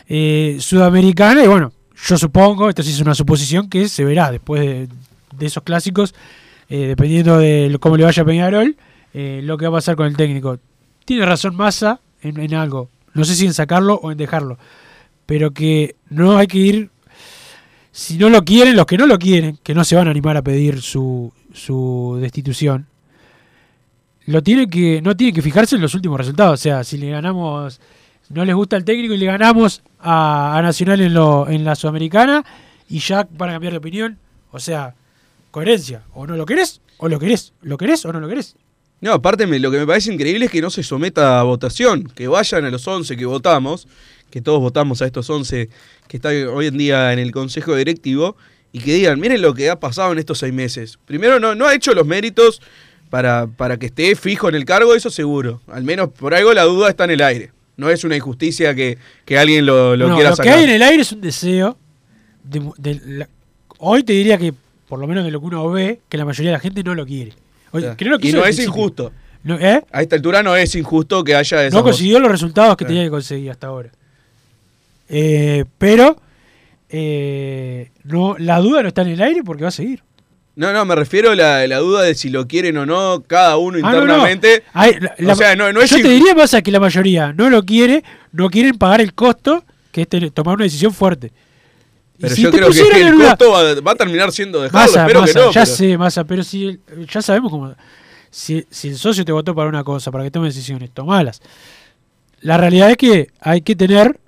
[0.09, 4.63] eh, Sudamericana y bueno, yo supongo, esto sí es una suposición, que se verá después
[4.63, 4.89] de,
[5.37, 6.15] de esos clásicos,
[6.71, 8.75] eh, dependiendo de cómo le vaya a Peñarol,
[9.13, 10.59] lo que va a pasar con el técnico.
[11.09, 14.59] Tiene razón Massa en, en algo, no sé si en sacarlo o en dejarlo,
[15.25, 16.91] pero que no hay que ir,
[17.91, 20.37] si no lo quieren, los que no lo quieren, que no se van a animar
[20.37, 22.89] a pedir su, su destitución,
[24.27, 26.61] lo tiene que, no tiene que fijarse en los últimos resultados.
[26.61, 27.81] O sea, si le ganamos,
[28.29, 31.75] no les gusta el técnico y le ganamos a, a Nacional en, lo, en la
[31.75, 32.45] Sudamericana
[32.87, 34.19] y ya van a cambiar de opinión.
[34.51, 34.95] O sea,
[35.53, 36.03] coherencia.
[36.13, 37.55] O no lo querés, o lo querés.
[37.63, 38.57] ¿Lo querés o no lo querés?
[39.01, 42.05] No, aparte me- lo que me parece increíble es que no se someta a votación,
[42.15, 43.87] que vayan a los 11 que votamos,
[44.31, 45.69] que todos votamos a estos 11
[46.09, 48.37] que están hoy en día en el Consejo Directivo,
[48.73, 50.99] y que digan, miren lo que ha pasado en estos seis meses.
[51.07, 52.61] Primero, no, no ha hecho los méritos
[53.09, 55.63] para, para que esté fijo en el cargo, eso seguro.
[55.69, 57.53] Al menos por algo la duda está en el aire.
[57.79, 60.53] No es una injusticia que, que alguien lo, lo No, quiera lo sacar.
[60.53, 61.79] que hay en el aire es un deseo.
[62.45, 63.29] de de la-
[63.79, 64.53] hoy te diría que,
[64.89, 66.95] por lo menos de lo que uno ve, que la mayoría de la gente no
[66.95, 67.33] lo quiere.
[67.73, 69.13] Oye, que y no es injusto.
[69.45, 69.83] No, ¿eh?
[69.93, 73.05] A esta altura no es injusto que haya esa No consiguió los resultados que tenía
[73.05, 73.91] que conseguir hasta ahora.
[75.09, 76.21] Eh, pero
[76.91, 80.03] eh, no, la duda no está en el aire porque va a seguir.
[80.57, 83.57] No, no, me refiero a la, la duda de si lo quieren o no cada
[83.59, 84.03] uno Ah, no, no.
[84.03, 84.65] internamente.
[84.73, 86.81] Hay- la- la- o sea, no, no es yo te diría más a que la
[86.81, 88.03] mayoría no lo quiere,
[88.33, 91.33] no quieren pagar el costo que es tomar una decisión fuerte.
[92.21, 94.81] Pero si yo creo que, el una- costo va, va a terminar siendo dejarlo.
[94.87, 95.53] Massa, Espero que no.
[95.53, 96.79] ya pero- sé, Massa, pero si
[97.11, 97.75] ya sabemos cómo.
[98.31, 101.41] Si, si el socio te votó para una cosa, para que tome decisiones, tomalas.
[102.41, 104.19] La realidad es que hay que tener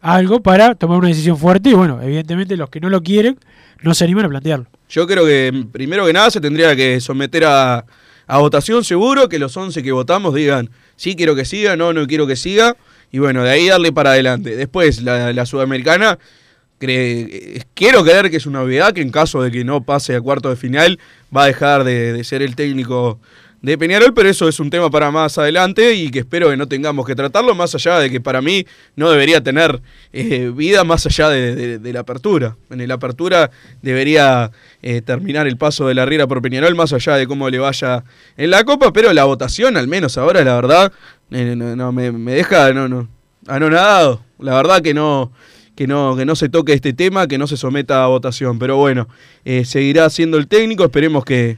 [0.00, 3.38] algo para tomar una decisión fuerte y bueno, evidentemente los que no lo quieren
[3.82, 4.66] no se animan a plantearlo.
[4.88, 7.84] Yo creo que primero que nada se tendría que someter a,
[8.26, 12.06] a votación seguro, que los 11 que votamos digan sí quiero que siga, no, no
[12.06, 12.76] quiero que siga.
[13.10, 14.54] Y bueno, de ahí darle para adelante.
[14.56, 16.18] Después, la, la sudamericana,
[16.80, 20.20] eh, quiero creer que es una obviedad que en caso de que no pase a
[20.20, 20.98] cuarto de final
[21.34, 23.18] va a dejar de, ser el técnico
[23.60, 26.68] de Peñarol, pero eso es un tema para más adelante y que espero que no
[26.68, 28.64] tengamos que tratarlo, más allá de que para mí
[28.94, 32.56] no debería tener eh, vida más allá de, la apertura.
[32.70, 33.50] En la apertura
[33.82, 37.58] debería eh, terminar el paso de la Riera por Peñarol, más allá de cómo le
[37.58, 38.04] vaya
[38.36, 40.92] en la Copa, pero la votación, al menos ahora, la verdad,
[41.32, 43.08] eh, no, no, me, me deja no, no,
[43.48, 44.22] anonadado.
[44.38, 45.32] La verdad que no,
[45.78, 48.58] que no, que no se toque este tema, que no se someta a votación.
[48.58, 49.06] Pero bueno,
[49.44, 51.56] eh, seguirá siendo el técnico, esperemos que,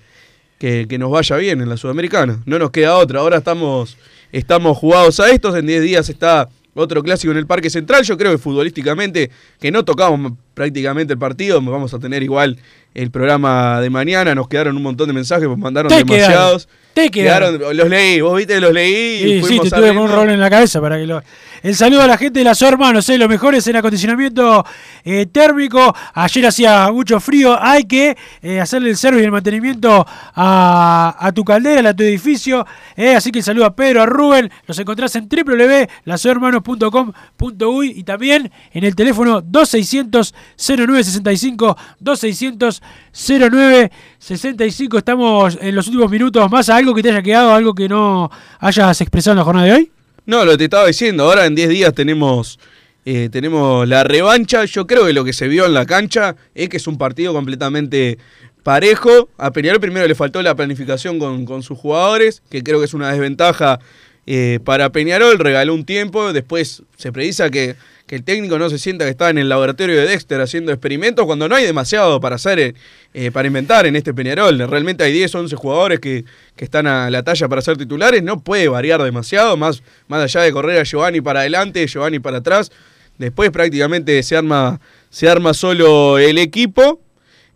[0.59, 2.39] que, que nos vaya bien en la Sudamericana.
[2.45, 3.97] No nos queda otra, ahora estamos,
[4.31, 8.05] estamos jugados a estos, en 10 días está otro clásico en el Parque Central.
[8.05, 12.59] Yo creo que futbolísticamente, que no tocamos prácticamente el partido, vamos a tener igual
[12.93, 16.69] el programa de mañana, nos quedaron un montón de mensajes, nos mandaron Te demasiados.
[16.93, 17.77] quedaron, te quedaron.
[17.77, 20.79] los leí, vos viste, los leí y Sí, te tuve un rol en la cabeza
[20.79, 21.23] para que lo.
[21.63, 24.65] El saludo a la gente de las hermanos, eh, los mejores en acondicionamiento
[25.05, 25.95] eh, térmico.
[26.15, 31.45] Ayer hacía mucho frío, hay que eh, hacerle el servicio y el mantenimiento a, tu
[31.45, 32.67] caldera, a tu edificio.
[32.97, 34.51] eh, así que el saludo a Pedro, a Rubén.
[34.67, 42.83] Los encontrás en www.lasohermanos.com.uy y también en el teléfono 2600 0965 2600
[43.13, 44.97] 0965.
[44.97, 46.51] Estamos en los últimos minutos.
[46.51, 48.31] ¿Más algo que te haya quedado, algo que no
[48.61, 49.93] hayas expresado en la jornada de hoy?
[50.27, 52.59] No, lo te estaba diciendo, ahora en 10 días tenemos,
[53.05, 54.65] eh, tenemos la revancha.
[54.65, 57.33] Yo creo que lo que se vio en la cancha es que es un partido
[57.33, 58.19] completamente
[58.63, 59.29] parejo.
[59.39, 62.95] A Peñarol primero le faltó la planificación con, con sus jugadores, que creo que es
[62.95, 63.81] una desventaja
[64.27, 65.39] eh, para Peñarol.
[65.39, 67.77] Regaló un tiempo, después se precisa que,
[68.11, 71.25] que el técnico no se sienta que está en el laboratorio de Dexter haciendo experimentos
[71.27, 72.75] cuando no hay demasiado para hacer, eh,
[73.15, 74.59] eh, para inventar en este Peñarol.
[74.69, 76.25] Realmente hay 10, 11 jugadores que,
[76.57, 78.21] que están a la talla para ser titulares.
[78.25, 82.39] No puede variar demasiado, más, más allá de correr a Giovanni para adelante, Giovanni para
[82.39, 82.73] atrás.
[83.17, 87.01] Después prácticamente se arma, se arma solo el equipo.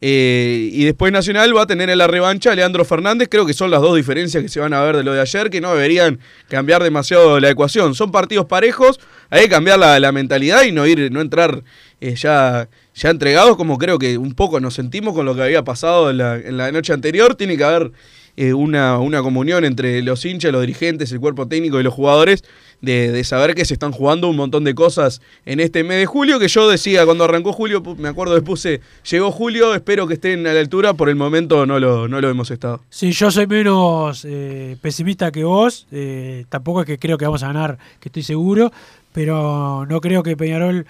[0.07, 3.26] Eh, y después Nacional va a tener en la revancha a Leandro Fernández.
[3.30, 5.48] Creo que son las dos diferencias que se van a ver de lo de ayer,
[5.48, 7.94] que no deberían cambiar demasiado la ecuación.
[7.94, 9.00] Son partidos parejos,
[9.30, 11.64] hay que cambiar la, la mentalidad y no ir, no entrar
[12.02, 15.64] eh, ya, ya entregados, como creo que un poco nos sentimos con lo que había
[15.64, 17.34] pasado en la, en la noche anterior.
[17.34, 17.92] Tiene que haber
[18.37, 22.45] eh, una, una comunión entre los hinchas, los dirigentes, el cuerpo técnico y los jugadores,
[22.80, 26.07] de, de saber que se están jugando un montón de cosas en este mes de
[26.07, 28.80] julio, que yo decía cuando arrancó julio, me acuerdo que puse,
[29.11, 32.28] llegó julio, espero que estén a la altura, por el momento no lo, no lo
[32.28, 32.82] hemos estado.
[32.91, 35.87] Sí, yo soy menos eh, pesimista que vos.
[35.93, 38.70] eh, tampoco es que creo que vamos a ganar, que estoy seguro.
[39.12, 40.87] Pero no creo que Peñarol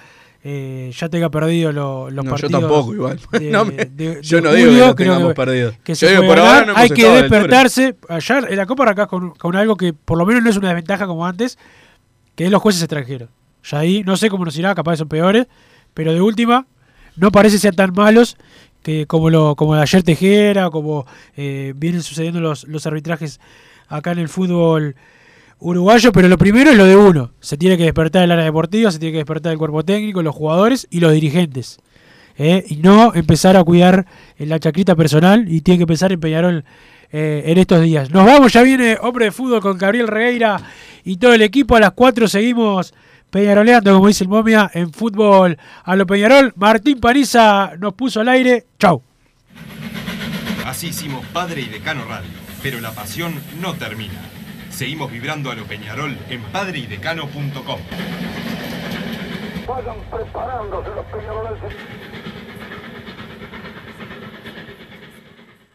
[0.47, 2.61] eh, ya tenga perdido lo- los No, yo partidos.
[2.61, 3.18] tampoco igual.
[3.32, 5.72] de- No me- de- yo no digo que tengamos perdido.
[5.82, 7.97] que Yo digo, ahora no hemos Hay que despertarse.
[8.09, 10.68] Ayer en la Copa arrancás con, con algo que por lo menos no es una
[10.68, 11.59] desventaja como antes,
[12.34, 13.30] que es los jueces extranjeros.
[13.64, 15.47] Ya ahí no sé cómo nos irá, capaz son peores,
[15.95, 16.66] pero de última
[17.16, 18.36] no parece ser tan malos
[18.82, 21.07] que como lo como de ayer Tejera, como
[21.38, 23.40] eh, vienen sucediendo los, los arbitrajes
[23.88, 24.95] acá en el fútbol
[25.64, 27.32] uruguayo, pero lo primero es lo de uno.
[27.40, 30.34] Se tiene que despertar el área deportiva, se tiene que despertar el cuerpo técnico, los
[30.34, 31.78] jugadores y los dirigentes.
[32.36, 32.64] ¿eh?
[32.68, 34.06] Y no empezar a cuidar
[34.38, 36.64] la chacrita personal y tiene que empezar en Peñarol
[37.10, 38.10] eh, en estos días.
[38.10, 40.60] Nos vamos, ya viene Hombre de Fútbol con Gabriel Regueira
[41.02, 41.76] y todo el equipo.
[41.76, 42.92] A las 4 seguimos
[43.30, 46.52] peñaroleando, como dice el momia, en fútbol a lo Peñarol.
[46.56, 48.66] Martín Paniza nos puso al aire.
[48.78, 49.02] Chau.
[50.66, 52.30] Así hicimos Padre y Decano Radio,
[52.62, 54.34] pero la pasión no termina.
[54.75, 57.79] Seguimos vibrando a lo Peñarol en padreidecano.com.
[59.68, 61.75] Vayan preparándose los peñarolenses.